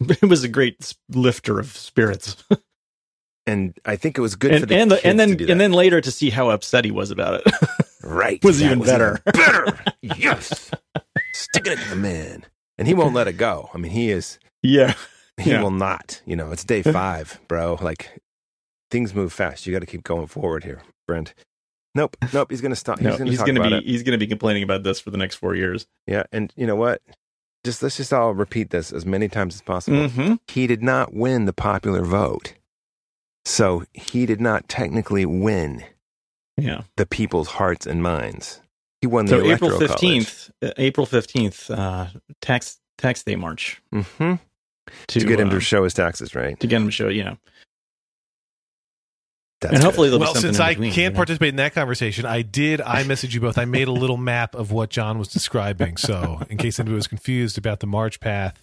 [0.00, 2.42] it was a great lifter of spirits,
[3.46, 5.36] And I think it was good for and the and, the, kids and to then
[5.36, 5.52] do that.
[5.52, 7.54] and then later to see how upset he was about it.
[8.02, 9.20] right was even better.
[9.24, 9.78] better.
[10.02, 10.70] yes,
[11.34, 12.44] sticking it to the man,
[12.78, 13.70] and he won't let it go.
[13.74, 14.38] I mean, he is.
[14.62, 14.94] yeah,
[15.36, 15.62] He Yeah.
[15.62, 16.22] will not.
[16.26, 17.78] You know, it's day five, bro.
[17.80, 18.20] Like
[18.90, 19.66] things move fast.
[19.66, 21.34] You got to keep going forward here, Brent.
[21.94, 22.50] Nope, nope.
[22.50, 22.98] He's gonna stop.
[22.98, 23.84] He's no, gonna he's gonna be it.
[23.84, 25.86] he's gonna be complaining about this for the next four years.
[26.06, 27.02] Yeah, and you know what?
[27.64, 30.08] Just let's just all repeat this as many times as possible.
[30.08, 30.34] Mm-hmm.
[30.46, 32.54] He did not win the popular vote,
[33.44, 35.84] so he did not technically win
[36.56, 36.82] Yeah.
[36.96, 38.60] the people's hearts and minds.
[39.00, 39.90] He won the So April electoral college.
[39.90, 42.06] fifteenth, uh, April fifteenth, uh,
[42.42, 44.34] tax tax day march Mm-hmm.
[45.08, 46.58] to, To, get him uh, to show his taxes, right?
[46.60, 47.36] to get him to show, you know,
[49.60, 50.12] That's and hopefully good.
[50.14, 51.16] there'll Well, be something since in I between, can't you know?
[51.16, 52.80] participate in that conversation, I did.
[52.80, 53.58] I message you both.
[53.58, 55.96] I made a little map of what John was describing.
[55.96, 58.58] So, in case anybody was confused about the march path,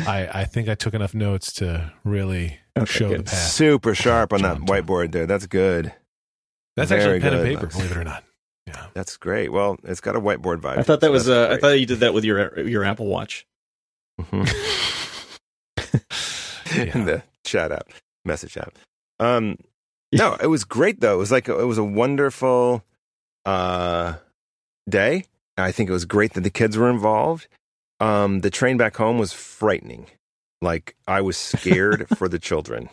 [0.00, 3.20] I, I think I took enough notes to really Okay, show good.
[3.20, 3.38] the path.
[3.52, 5.26] super sharp on that whiteboard there.
[5.26, 5.92] That's good.
[6.76, 8.24] That's Very actually pen and good, paper, believe it or not.
[8.66, 8.86] Yeah.
[8.94, 9.50] That's great.
[9.52, 10.78] Well, it's got a whiteboard vibe.
[10.78, 11.28] I thought that so was.
[11.28, 13.46] Uh, I thought you did that with your your Apple Watch.
[14.20, 14.46] Mhm.
[16.74, 16.98] Yeah.
[16.98, 17.88] in the chat app,
[18.24, 18.76] message app.
[19.20, 19.58] Um,
[20.12, 21.14] no, it was great though.
[21.14, 22.82] It was like it was a wonderful
[23.44, 24.14] uh,
[24.88, 25.26] day.
[25.56, 27.46] I think it was great that the kids were involved.
[28.00, 30.06] Um, the train back home was frightening.
[30.62, 32.88] Like I was scared for the children.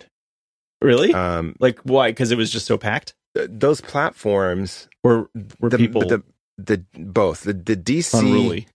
[0.82, 1.14] Really?
[1.14, 2.12] Um, like why?
[2.12, 3.14] Because it was just so packed.
[3.36, 6.02] Th- those platforms Or were the, people?
[6.08, 6.24] the
[6.58, 8.67] the both the the DC Unruly.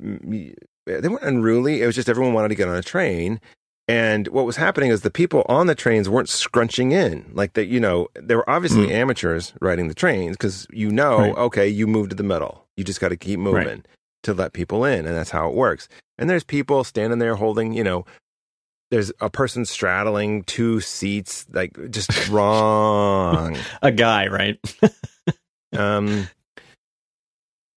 [0.00, 1.82] they weren't unruly.
[1.82, 3.40] It was just everyone wanted to get on a train.
[3.88, 7.30] And what was happening is the people on the trains weren't scrunching in.
[7.34, 8.92] Like that, you know, there were obviously Mm.
[8.92, 11.36] amateurs riding the trains because you know, Right.
[11.36, 12.66] okay, you move to the middle.
[12.76, 13.86] You just got to keep moving Right.
[14.22, 15.04] to let people in.
[15.04, 15.88] And that's how it works.
[16.16, 18.04] And there's people standing there holding, you know,
[18.92, 23.56] there's a person straddling two seats, like just wrong.
[23.82, 24.60] A guy, right?
[25.74, 26.28] Um,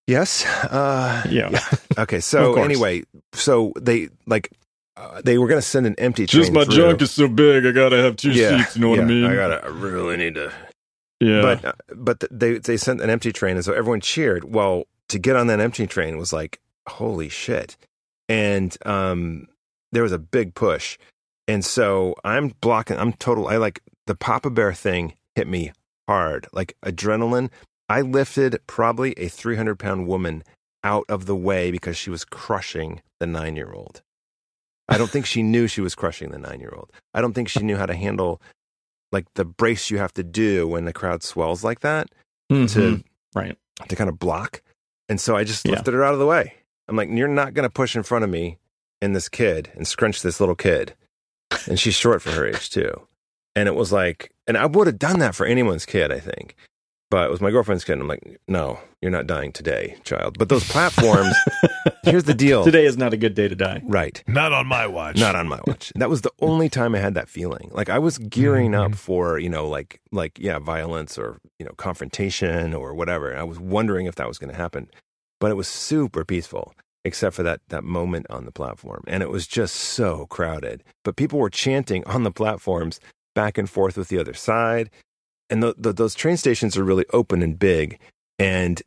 [0.06, 0.46] yes.
[0.46, 1.58] Uh, Yeah.
[1.98, 2.20] Okay.
[2.20, 4.52] So anyway, so they like
[4.98, 6.42] uh, they were going to send an empty train.
[6.42, 6.76] Just my through.
[6.76, 8.76] junk is so big, I gotta have two yeah, seats.
[8.76, 9.24] You know what I mean?
[9.24, 9.64] I gotta.
[9.64, 10.52] I really need to.
[11.22, 11.42] yeah.
[11.42, 14.44] But uh, but they they sent an empty train, and so everyone cheered.
[14.44, 17.78] Well, to get on that empty train was like holy shit,
[18.28, 19.48] and um,
[19.96, 20.98] there was a big push,
[21.48, 22.98] and so I'm blocking.
[22.98, 23.48] I'm total.
[23.48, 25.72] I like the Papa Bear thing hit me
[26.08, 27.50] hard, like adrenaline.
[27.90, 30.44] I lifted probably a 300 pound woman
[30.84, 34.02] out of the way because she was crushing the nine year old.
[34.88, 36.92] I don't think she knew she was crushing the nine year old.
[37.14, 38.40] I don't think she knew how to handle
[39.12, 42.08] like the brace you have to do when the crowd swells like that
[42.52, 42.72] Mhm.
[42.74, 43.04] to
[43.34, 43.58] right.
[43.88, 44.62] to kind of block.
[45.10, 45.72] And so I just Yeah.
[45.74, 46.54] lifted her out of the way.
[46.88, 48.58] I'm like, you're not going to push in front of me
[49.02, 50.94] and this kid and scrunch this little kid.
[51.68, 53.08] And she's short for her age too.
[53.56, 56.56] And it was like, and I would have done that for anyone's kid, I think.
[57.12, 57.94] But it was my girlfriend's kid.
[57.94, 60.38] And I'm like, no, you're not dying today, child.
[60.40, 61.34] But those platforms,
[62.04, 62.66] here's the deal.
[62.66, 63.82] Today is not a good day to die.
[63.86, 64.22] Right.
[64.28, 65.18] Not on my watch.
[65.18, 65.94] Not on my watch.
[65.96, 67.70] That was the only time I had that feeling.
[67.72, 68.96] Like I was gearing up Mhm.
[68.96, 73.30] for, you know, like like yeah, violence or, you know, confrontation or whatever.
[73.30, 74.90] And I was wondering if that was going to happen.
[75.40, 76.74] But it was super peaceful
[77.06, 79.04] except for that that moment on the platform.
[79.08, 80.84] And it was just so crowded.
[81.04, 83.00] But people were chanting on the platforms
[83.34, 84.90] back and forth with the other side.
[85.50, 88.00] And th th those train stations are really open and big
[88.40, 88.82] and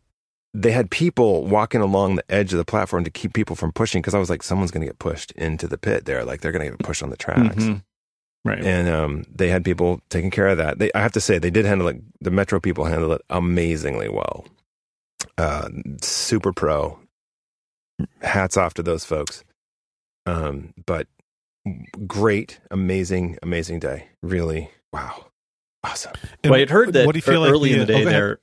[0.54, 4.00] they had people walking along the edge of the platform to keep people from pushing
[4.00, 6.24] because I was like, someone's going to get pushed into the pit there.
[6.24, 7.64] Like they're going to get pushed on the tracks.
[7.64, 7.82] Mhm.
[8.44, 8.64] Right.
[8.64, 10.78] And um, they had people taking care of that.
[10.78, 12.00] They, I have to say, they did handle it.
[12.20, 14.46] The Metro people handled it amazingly well.
[15.36, 15.68] Uh,
[16.02, 16.98] super pro.
[18.22, 19.44] Hats off to those folks.
[20.26, 21.06] Um, but
[22.06, 24.08] great, amazing, amazing day.
[24.22, 25.26] Really, wow,
[25.82, 26.12] awesome.
[26.42, 27.84] And well, I had heard that what do you feel ear- like early in the
[27.84, 28.12] oh, day go ahead.
[28.12, 28.40] there.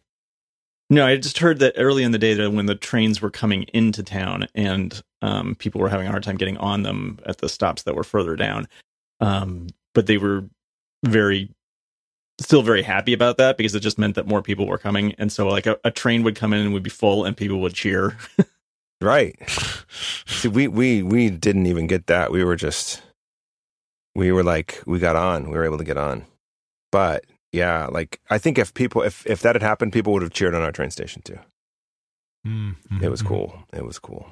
[0.89, 3.63] No, I just heard that early in the day that when the trains were coming
[3.73, 7.49] into town and um, people were having a hard time getting on them at the
[7.49, 8.67] stops that were further down,
[9.19, 10.45] um, but they were
[11.03, 11.49] very,
[12.39, 15.31] still very happy about that because it just meant that more people were coming, and
[15.31, 17.73] so like a, a train would come in and would be full and people would
[17.73, 18.15] cheer.
[19.01, 19.35] Right.
[20.25, 22.31] See, we we we didn't even get that.
[22.31, 23.01] We were just
[24.15, 25.45] we were like we got on.
[25.49, 26.25] We were able to get on.
[26.91, 30.33] But yeah, like I think if people if if that had happened, people would have
[30.33, 31.39] cheered on our train station too.
[32.47, 33.63] Mm, mm, It was cool.
[33.73, 34.27] It was cool.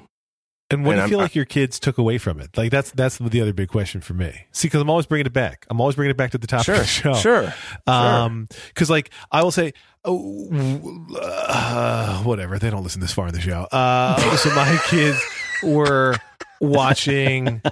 [0.70, 2.56] And what And do you I'm- feel like your kids took away from it?
[2.56, 4.46] Like that's that's the other big question for me.
[4.52, 5.66] See, because I'm always bringing it back.
[5.68, 7.14] I'm always bringing it back to the top of the show.
[7.14, 7.52] Sure.
[7.86, 9.72] Um, because like I will say,
[10.04, 12.58] oh, uh, whatever.
[12.58, 13.66] They don't listen this far in the show.
[13.70, 15.20] Uh, so my kids
[15.62, 16.16] were
[16.60, 17.62] watching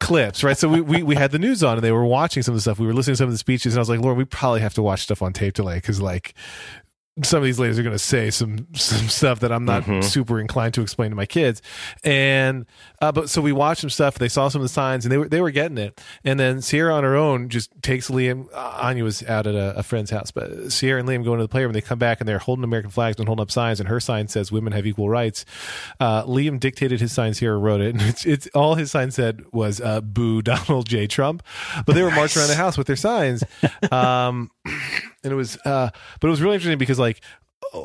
[0.00, 0.56] clips, right?
[0.56, 2.62] So we, we we had the news on, and they were watching some of the
[2.62, 2.78] stuff.
[2.78, 4.60] We were listening to some of the speeches, and I was like, Lord, we probably
[4.60, 6.34] have to watch stuff on tape delay because like
[7.22, 10.02] some of these ladies are going to say some some stuff that I'm not Mhm.
[10.02, 11.60] super inclined to explain to my kids.
[12.04, 12.64] And
[13.02, 14.14] uh, but so we watched some stuff.
[14.14, 16.00] They saw some of the signs, and they were they were getting it.
[16.24, 18.46] And then Sierra on her own just takes Liam.
[18.54, 21.44] Uh, Anya was out at a, a friend's house, but Sierra and Liam go into
[21.44, 21.72] the playroom.
[21.74, 23.78] They come back and they're holding American flags and holding up signs.
[23.78, 25.44] And her sign says "Women have equal rights."
[26.00, 27.34] Uh, Liam dictated his sign.
[27.34, 31.06] Sierra wrote it, and it's, it's all his sign said was uh, "Boo Donald J
[31.06, 31.42] Trump."
[31.84, 33.44] But they were marching around the house with their signs.
[33.92, 34.50] Um,
[35.24, 37.20] and it was uh but it was really interesting because like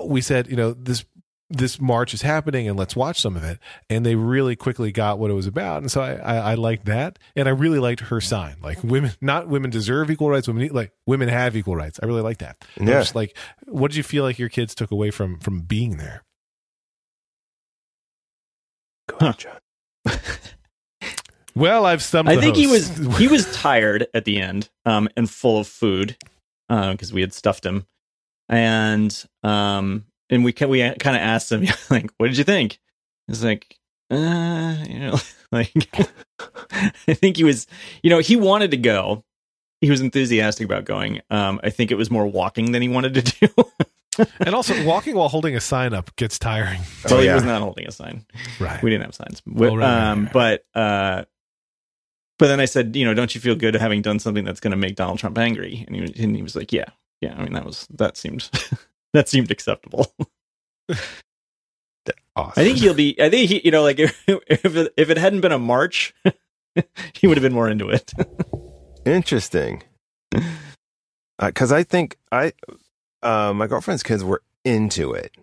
[0.06, 1.06] we said you know this
[1.50, 3.58] this march is happening and let's watch some of it.
[3.90, 5.78] And they really quickly got what it was about.
[5.82, 7.20] And so i i, I liked that.
[7.38, 8.58] And i really liked her sign.
[8.62, 12.02] Like women not women deserve equal rights women like women have equal rights.
[12.04, 12.58] I really like that.
[12.76, 13.00] And Yeah.
[13.00, 16.24] just like what did you feel like your kids took away from from being there?
[19.08, 20.20] Go ahead, John.
[21.56, 25.08] well i've stumped I the think he was he was tired at the end, um,
[25.16, 26.18] and full of food,
[26.70, 27.86] because we had stuffed him,
[28.50, 32.80] and um, and we ca- we kind of asked him like, "What did you think?"
[33.28, 33.78] He's like,
[34.12, 35.18] uh, you know,
[35.52, 35.74] like
[37.08, 37.68] I think he was,
[38.04, 39.24] you know, he wanted to go.
[39.82, 41.22] He was enthusiastic about going.
[41.30, 44.26] Um, I think it was more walking than he wanted to do.
[44.40, 47.62] and also walking while holding a sign up gets tiring so Oh, he was not
[47.62, 48.26] holding a sign.
[48.60, 49.44] right We didn't have signs.
[49.48, 51.26] Oh, right, right, um, right, But uh,
[52.40, 54.72] but then I said, you know, don't you feel good having done something that's going
[54.72, 55.84] to make Donald Trump angry?
[55.88, 56.86] And he, was- and he was like, yeah,
[57.22, 57.36] yeah.
[57.38, 58.50] I mean, that was that seemed
[59.14, 60.14] that seemed acceptable.
[60.90, 61.00] awesome.
[62.36, 63.20] I think he'll be.
[63.22, 66.14] I think he, you know, like if if it, if it hadn't been a march,
[67.14, 68.14] he would have been more into it.
[69.06, 69.84] Interesting.
[71.40, 72.54] Because I think I,
[73.22, 75.36] uh, my girlfriend's kids were into it.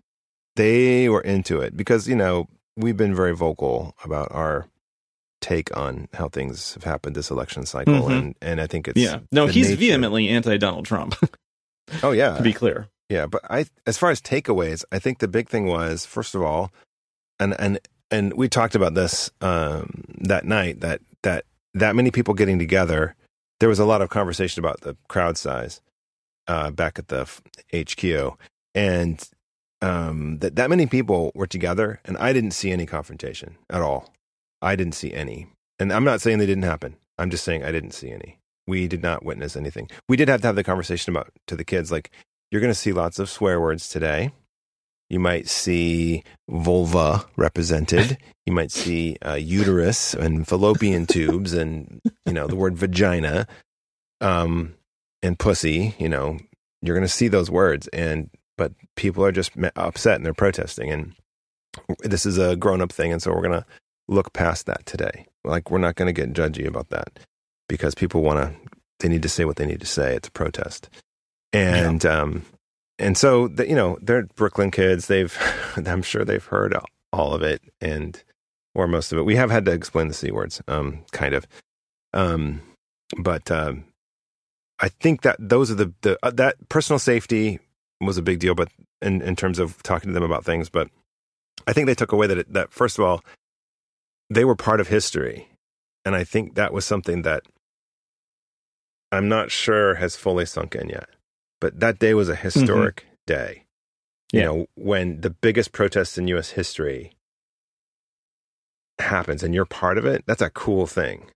[0.56, 4.66] They were into it because you know we've been very vocal about our
[5.44, 8.18] take on how things have happened this election cycle, Mhm.
[8.18, 9.18] and and I think it's yeah.
[9.30, 11.14] No, he's nature- vehemently anti Donald Trump.
[12.02, 12.88] Oh yeah, to be clear.
[13.10, 16.42] Yeah, but I as far as takeaways, I think the big thing was first of
[16.42, 16.72] all,
[17.38, 17.78] and and
[18.10, 23.14] and we talked about this um, that night that that that many people getting together.
[23.60, 25.80] There was a lot of conversation about the crowd size
[26.48, 27.24] uh, back at the
[27.72, 28.36] HQ,
[28.74, 29.22] and
[29.82, 34.12] um, that that many people were together, and I didn't see any confrontation at all.
[34.64, 35.46] I didn't see any,
[35.78, 36.96] and I'm not saying they didn't happen.
[37.18, 38.38] I'm just saying I didn't see any.
[38.66, 39.90] We did not witness anything.
[40.08, 42.10] We did have to have the conversation about to the kids like
[42.50, 44.32] you're going to see lots of swear words today.
[45.10, 48.16] You might see vulva represented.
[48.46, 53.46] You might see uh, uterus and fallopian tubes, and you know the word vagina,
[54.20, 54.74] um,
[55.22, 55.94] and pussy.
[55.98, 56.38] You know
[56.80, 60.90] you're going to see those words, and but people are just upset and they're protesting,
[60.90, 61.14] and
[62.00, 63.66] this is a grown up thing, and so we're going to
[64.08, 65.26] look past that today.
[65.44, 67.18] Like we're not going to get judgy about that
[67.68, 68.54] because people want to.
[69.00, 70.14] They need to say what they need to say.
[70.14, 70.88] It's a protest
[71.54, 72.44] and um
[72.98, 75.38] and so the, you know they're brooklyn kids they've
[75.86, 76.76] i'm sure they've heard
[77.12, 78.22] all of it and
[78.74, 81.46] or most of it we have had to explain the c words um kind of
[82.12, 82.60] um
[83.18, 83.84] but um
[84.80, 87.60] i think that those are the the uh, that personal safety
[88.00, 88.68] was a big deal but
[89.00, 90.88] in in terms of talking to them about things but
[91.68, 93.22] i think they took away that it, that first of all
[94.30, 95.48] they were part of history
[96.04, 97.42] and i think that was something that
[99.12, 101.08] i'm not sure has fully sunk in yet
[101.60, 103.64] but that day was a historic day.
[104.32, 104.44] You Yeah.
[104.44, 107.12] know, when the biggest protest in US history
[109.00, 111.30] happens and you're part of it, that's a cool thing.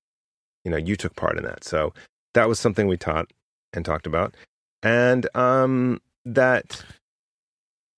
[0.64, 1.64] You know, you took part in that.
[1.64, 1.94] So
[2.34, 3.32] that was something we taught
[3.72, 4.34] and talked about.
[4.82, 6.84] And um that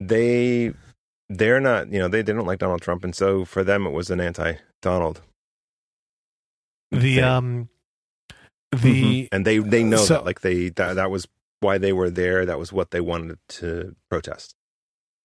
[0.01, 0.73] they
[1.31, 3.93] they're not, you know, they, they don't like Donald Trump and so for them it
[3.93, 5.21] was an anti Donald.
[6.93, 7.69] The um
[8.73, 11.27] the and they they know So- that like they that that was
[11.61, 14.55] why they were there, that was what they wanted to protest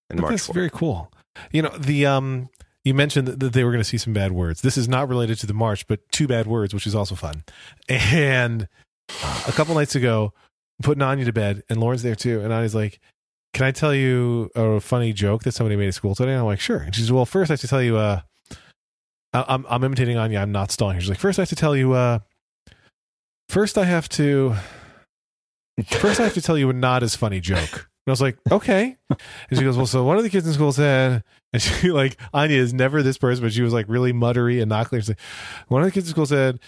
[0.09, 0.53] and march That's for.
[0.53, 1.11] very cool.
[1.51, 2.49] You know, the um
[2.83, 4.61] you mentioned that, they were going to see some bad words.
[4.61, 7.43] This is not related to the march, but two bad words, which is also fun.
[7.89, 8.67] And
[9.47, 10.33] a couple nights ago,
[10.83, 12.41] putting Anya to bed, and Lauren's there too.
[12.41, 12.99] And Anya's like,
[13.53, 16.45] "Can I tell you a funny joke that somebody made at school today?" And I'm
[16.45, 17.97] like, "Sure." And she says, "Well, first I have to tell you.
[17.97, 18.21] Uh,
[19.48, 20.39] I'm I'm imitating Anya.
[20.39, 21.93] I'm not stalling." She's like, first I have to tell you.
[21.93, 22.19] Uh,
[23.50, 24.56] first I have to.
[25.88, 27.74] First, I have to tell you a not as funny joke.
[27.74, 28.95] And I was like, okay.
[29.10, 32.17] And she goes, well, so one of the kids in school said, and she like,
[32.34, 35.02] Anya is never this person, but she was like really muttery and not clear.
[35.02, 35.19] She's like,
[35.67, 36.60] one of the kids in school said,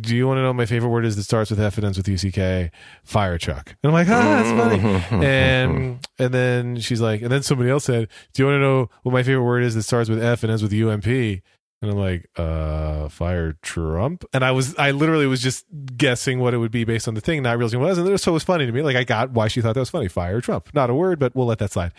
[0.00, 1.84] do you want to know what my favorite word is that starts with F and
[1.84, 2.70] ends with UCK?
[3.04, 3.76] Fire truck.
[3.82, 5.24] And I'm like, ah, that's funny.
[5.24, 8.90] And and then she's like, and then somebody else said, do you want to know
[9.02, 11.42] what my favorite word is that starts with F and ends with UMP?
[11.82, 14.24] And I'm like, uh, fire Trump.
[14.32, 17.20] And I was, I literally was just guessing what it would be based on the
[17.20, 17.98] thing, not realizing what it was.
[17.98, 18.80] And it was so it was funny to me.
[18.82, 20.08] Like I got why she thought that was funny.
[20.08, 20.70] Fire Trump.
[20.72, 21.92] Not a word, but we'll let that slide.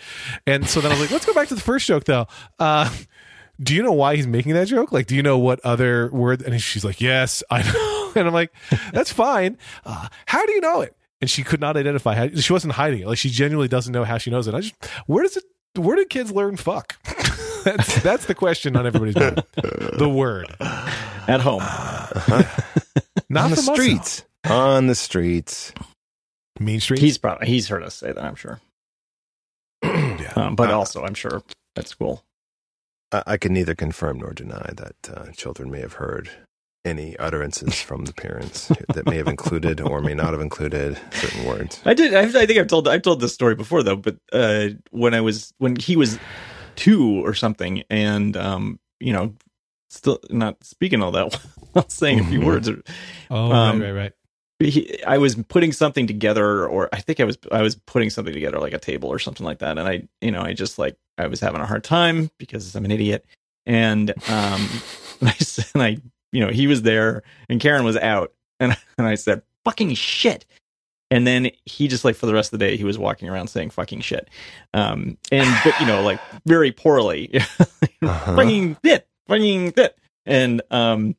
[0.48, 2.26] And so then I was like, let's go back to the first joke though.
[2.58, 2.90] Uh,
[3.62, 4.92] do you know why he's making that joke?
[4.92, 6.42] Like, do you know what other word?
[6.42, 7.94] And she's like, yes, I know.
[8.18, 8.52] And I'm like,
[8.94, 9.60] that's fine.
[9.86, 10.98] Uh, how do you know it?
[11.22, 12.16] And she could not identify.
[12.16, 13.08] How, she wasn't hiding it.
[13.08, 14.56] Like she genuinely doesn't know how she knows it.
[14.56, 14.74] I just,
[15.06, 15.44] where does it?
[15.76, 16.98] Where did kids learn fuck?
[17.76, 19.44] that's that's the question on everybody's mind.
[19.98, 20.56] The word,
[21.28, 21.60] At home.
[23.30, 24.24] not on the from us, streets.
[24.46, 25.74] On the streets.
[25.76, 25.86] though.
[26.66, 27.00] Main Street.
[27.00, 28.60] He's probably he's heard us say that, I'm sure.
[29.84, 30.34] yeah.
[30.36, 31.44] Um, but Uh, also, I'm sure
[31.76, 32.24] at school.
[33.12, 36.30] I, I can neither confirm nor deny that uh, children may have heard
[36.86, 41.44] any utterances from the parents that may have included or may not have included certain
[41.46, 41.82] words.
[41.86, 42.14] I did.
[42.14, 43.98] I, I think I've told I've told this story before though.
[43.98, 46.18] But uh, when I was when he was
[46.78, 49.34] two or something, and um, you know,
[49.90, 51.38] still not speaking all that
[51.74, 52.46] well, saying a few Mhm.
[52.46, 52.70] words.
[53.30, 54.14] Oh, Um, right, right, right.
[54.60, 58.34] He, I was putting something together, or I think I was I was putting something
[58.34, 59.78] together, like a table or something like that.
[59.78, 62.86] And I, you know, I just like I was having a hard time because I'm
[62.86, 63.24] an idiot.
[63.68, 64.68] And um,
[65.20, 65.98] and I said, and I,
[66.32, 70.46] you know, he was there, and Karen was out, and and I said, "Fucking shit."
[71.10, 73.48] And then he just like for the rest of the day he was walking around
[73.48, 74.30] saying fucking shit,
[74.74, 77.32] um, and but you know like very poorly,
[78.02, 78.36] Uh-huh.
[78.36, 81.16] fucking shit, fucking shit, and um,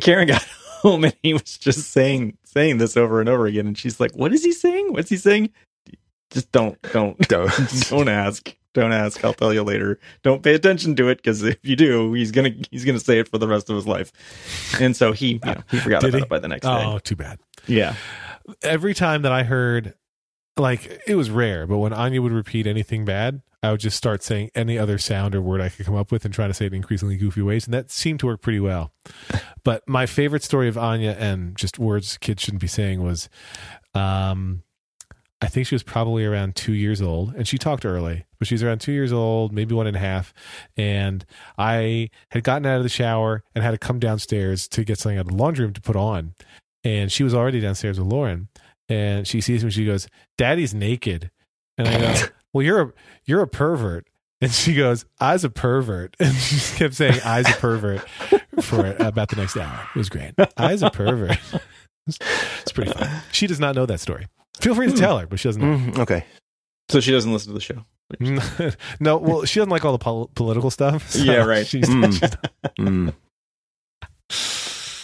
[0.00, 0.42] Karen got
[0.82, 4.12] home and he was just saying saying this over and over again, and she's like,
[4.14, 4.92] "What is he saying?
[4.92, 5.50] What's he saying?
[6.30, 7.50] Just don't don't Don't.
[7.88, 9.24] don't ask, Don't ask.
[9.24, 9.98] I'll tell you later.
[10.22, 13.26] Don't pay attention to it because if you do, he's gonna he's gonna say it
[13.26, 14.12] for the rest of his life.
[14.78, 16.22] And so he you know, he forgot Did about he?
[16.24, 16.84] it by the next Oh, day.
[16.84, 17.38] Oh, too bad.
[17.66, 17.94] Yeah.
[18.62, 19.94] Every time that I heard,
[20.58, 24.22] like, it was rare, but when Anya would repeat anything bad, I would just start
[24.22, 26.66] saying any other sound or word I could come up with and try to say
[26.66, 27.64] it in increasingly goofy ways.
[27.64, 28.92] And that seemed to work pretty well.
[29.64, 33.28] But my favorite story of Anya and just words kids shouldn't be saying was
[33.94, 34.62] um,
[35.40, 38.62] I think she was probably around two years old and she talked early, but she's
[38.62, 40.32] around two years old, maybe one and a half.
[40.76, 41.26] And
[41.58, 45.18] I had gotten out of the shower and had to come downstairs to get something
[45.18, 46.34] out of the laundry room to put on.
[46.84, 48.48] And she was already downstairs with Lauren.
[48.88, 50.08] And she sees me, she goes,
[50.38, 51.30] Daddy's naked.
[51.76, 52.14] And I go,
[52.52, 52.92] Well, you're a
[53.26, 54.06] you're a pervert.
[54.40, 56.16] And she goes, I's a pervert.
[56.20, 58.08] And she just kept saying I's a pervert
[58.62, 59.88] for about the next hour.
[59.94, 60.32] It was great.
[60.56, 61.38] I's a pervert.
[62.06, 62.18] It's
[62.62, 63.22] it's pretty fun.
[63.32, 64.28] She does not know that story.
[64.60, 65.76] Feel free to tell her, but she doesn't know.
[65.78, 66.24] Mm, okay.
[66.90, 67.84] So she doesn't listen to the show.
[69.00, 71.10] no, well, she doesn't like all the pol- political stuff.
[71.10, 71.66] so Yeah, right.
[71.66, 72.12] She's, Mm.
[72.12, 72.36] she's
[72.78, 73.12] Mm.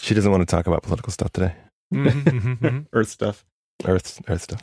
[0.02, 1.54] She doesn't want to talk about political stuff today.
[1.92, 2.86] Mhm, mhm, mhm.
[2.92, 3.44] Earth stuff.
[3.84, 4.60] Earth, Earth stuff.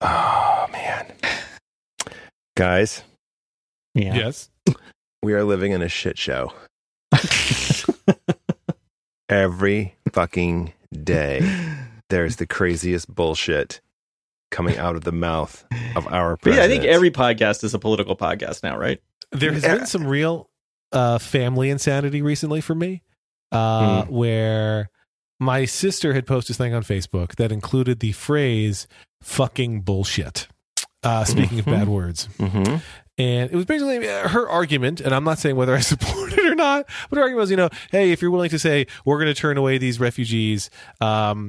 [0.00, 1.12] Oh man,
[2.56, 3.02] guys,
[3.94, 4.14] Yeah.
[4.14, 4.48] Yes.
[5.22, 6.52] we are living in a shit show
[9.28, 11.40] every fucking day.
[12.10, 13.80] There's the craziest bullshit
[14.50, 17.78] coming out of the mouth of our But yeah, I think every podcast is a
[17.78, 19.00] political podcast now, right?
[19.30, 20.48] There has been some real
[20.90, 23.02] uh, family insanity recently for me,
[23.52, 24.14] uh, Hmm.
[24.14, 24.88] where
[25.38, 28.88] my sister had posted this thing on Facebook that included the phrase
[29.22, 30.48] "fucking bullshit."
[31.02, 31.60] Uh, speaking Mhm.
[31.60, 32.82] of bad words, Mhm.
[33.18, 36.44] And it was basically uh, her argument, and I'm not saying whether I support it
[36.46, 39.16] or not, but her argument was, you know, hey, if you're willing to say we're
[39.18, 41.48] going to turn away these refugees, um,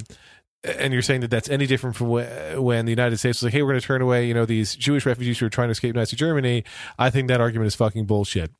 [0.64, 3.54] and you're saying that that's any different from wh- when the United States was like,
[3.54, 5.72] hey, we're going to turn away, you know, these Jewish refugees who are trying to
[5.72, 6.64] escape Nazi Germany,
[6.98, 8.52] I think that argument is fucking bullshit.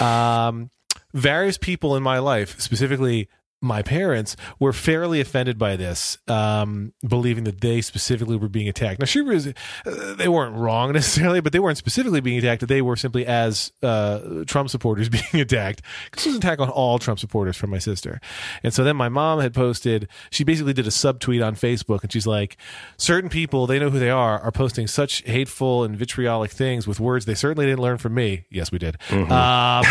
[0.00, 0.70] Um,
[1.12, 3.28] various people in my life, specifically
[3.62, 8.98] my parents were fairly offended by this, um, believing that they specifically were being attacked.
[8.98, 12.66] Now, she was, uh, they weren't wrong necessarily, but they weren't specifically being attacked.
[12.66, 15.82] They were simply as uh, Trump supporters being attacked.
[16.12, 18.20] This was an attack on all Trump supporters from my sister.
[18.64, 22.12] And so then my mom had posted, she basically did a subtweet on Facebook, and
[22.12, 22.56] she's like,
[22.96, 26.98] certain people, they know who they are, are posting such hateful and vitriolic things with
[26.98, 28.44] words they certainly didn't learn from me.
[28.50, 28.96] Yes, we did.
[29.30, 29.84] Um,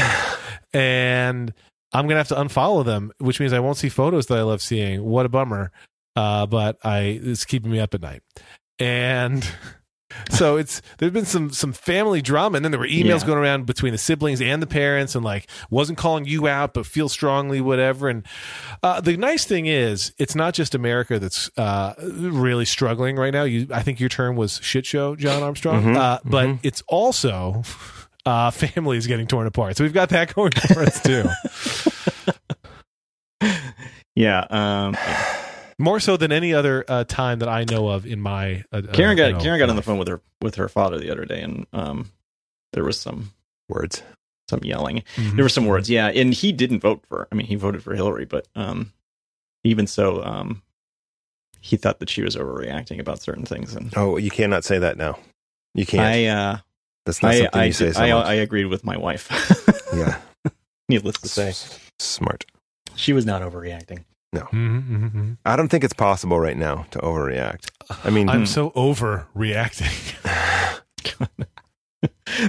[0.73, 1.53] and
[1.93, 4.61] I'm gonna have to unfollow them, which means I won't see photos that I love
[4.61, 5.03] seeing.
[5.03, 5.71] What a bummer!
[6.15, 8.21] Uh, but I it's keeping me up at night,
[8.79, 9.45] and
[10.29, 13.27] so it's there's been some some family drama, and then there were emails Yeah.
[13.27, 16.85] going around between the siblings and the parents, and like wasn't calling you out, but
[16.85, 18.09] feel strongly, whatever.
[18.09, 18.25] And
[18.83, 23.43] uh, the nice thing is, it's not just America that's uh, really struggling right now.
[23.43, 26.59] You, I think your term was shit show, Jon Armstrong, Mhm, uh, but mhm.
[26.63, 27.63] it's also
[28.25, 29.77] uh, families getting torn apart.
[29.77, 31.25] So we've got that going for us too.
[34.15, 34.45] Yeah.
[34.49, 35.37] Um, yeah.
[35.77, 38.63] More so than any other uh, time that I know of in my.
[38.71, 40.67] Uh, Karen uh, got you know, Karen got on the phone with her with her
[40.67, 42.11] father the other day, and um,
[42.73, 43.31] there was some
[43.69, 44.03] Words.
[44.49, 45.03] some yelling.
[45.15, 45.35] Mhm.
[45.37, 47.27] There were some words, yeah, and he didn't vote for.
[47.31, 48.91] I mean, he voted for Hillary, but um,
[49.63, 50.61] even so, um,
[51.61, 54.97] he thought that she was overreacting about certain things, and Oh, you cannot say that
[54.97, 55.17] now.
[55.73, 56.03] You can't.
[56.03, 56.57] I uh,
[57.05, 57.91] That's not I something I, you say.
[57.91, 58.25] So I, much.
[58.25, 59.27] I agreed with my wife.
[59.93, 60.19] yeah.
[60.89, 61.53] Needless to say,
[61.99, 62.45] Smart.
[62.95, 64.03] she was not overreacting.
[64.35, 64.49] Mhm,
[64.87, 65.37] mhm, mhm.
[65.45, 67.69] I don't think it's possible right now to overreact.
[68.03, 69.91] I mean, I'm so overreacting.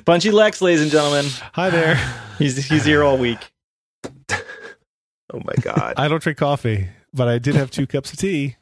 [0.05, 1.97] Punchy Lex, ladies and gentlemen, Hi there.
[2.39, 3.39] he's he's here all week.
[4.31, 5.95] oh my god.
[5.97, 8.57] I don't drink coffee, but I did have two cups of tea.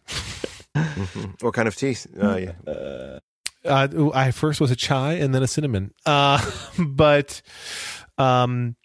[0.75, 1.43] Mhm.
[1.43, 1.97] What kind of tea?
[2.21, 2.53] Uh, yeah.
[2.71, 3.19] Uh,
[3.65, 5.93] Uh, I first was a chai and then a cinnamon.
[6.07, 6.41] Uh,
[6.79, 7.43] but
[8.19, 8.77] um,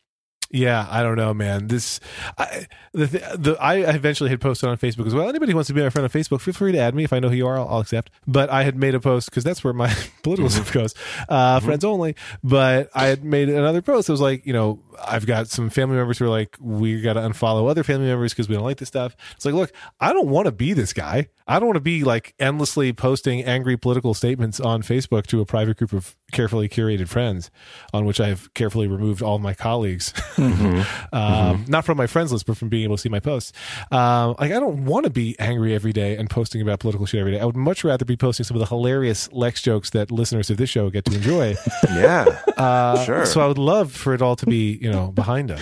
[0.52, 1.68] yeah, I don't know, man.
[1.68, 2.00] This
[2.38, 5.28] I, the, the I eventually had posted on Facebook as well.
[5.28, 7.04] Anybody who wants to be my friend on Facebook, feel free to add me.
[7.04, 8.12] If I know who you are, I'll, I'll accept.
[8.28, 9.93] But I had made a post because that's where my
[10.24, 10.93] political stuff goes,
[11.30, 12.16] uh, friends only.
[12.43, 14.08] But I had made another post.
[14.08, 17.14] that was like, you know, I've got some family members who are like, we got
[17.14, 19.16] to unfollow other family members because we don't like this stuff.
[19.36, 21.28] It's like, look, I don't want to be this guy.
[21.48, 25.46] I don't want to be like endlessly posting angry political statements on Facebook to a
[25.46, 27.52] private group of carefully curated friends,
[27.93, 30.14] on which I've carefully removed all my colleagues,
[31.14, 33.52] um, not from my friends list, but from being able to see my posts.
[33.92, 37.20] Um, like, I don't want to be angry every day and posting about political shit
[37.20, 37.40] every day.
[37.40, 40.58] I would much rather be posting some of the hilarious Lex jokes that listeners of
[40.58, 41.56] this show get to enjoy.
[41.90, 42.26] Yeah.
[42.58, 43.26] Uh, Sure.
[43.26, 45.62] So I would love for it all to be, you know, behind us.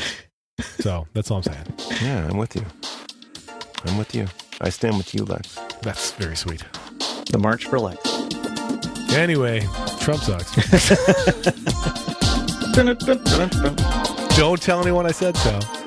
[0.80, 1.74] So that's all I'm saying.
[2.02, 2.28] Yeah.
[2.30, 2.66] I'm with you.
[3.86, 4.28] I'm with you.
[4.62, 5.56] I stand with you, Lex.
[5.82, 6.64] That's very sweet.
[7.32, 8.00] the March for Lex.
[9.14, 9.68] Anyway,
[10.00, 10.54] Trump sucks.
[14.36, 15.83] Don't tell anyone I said so.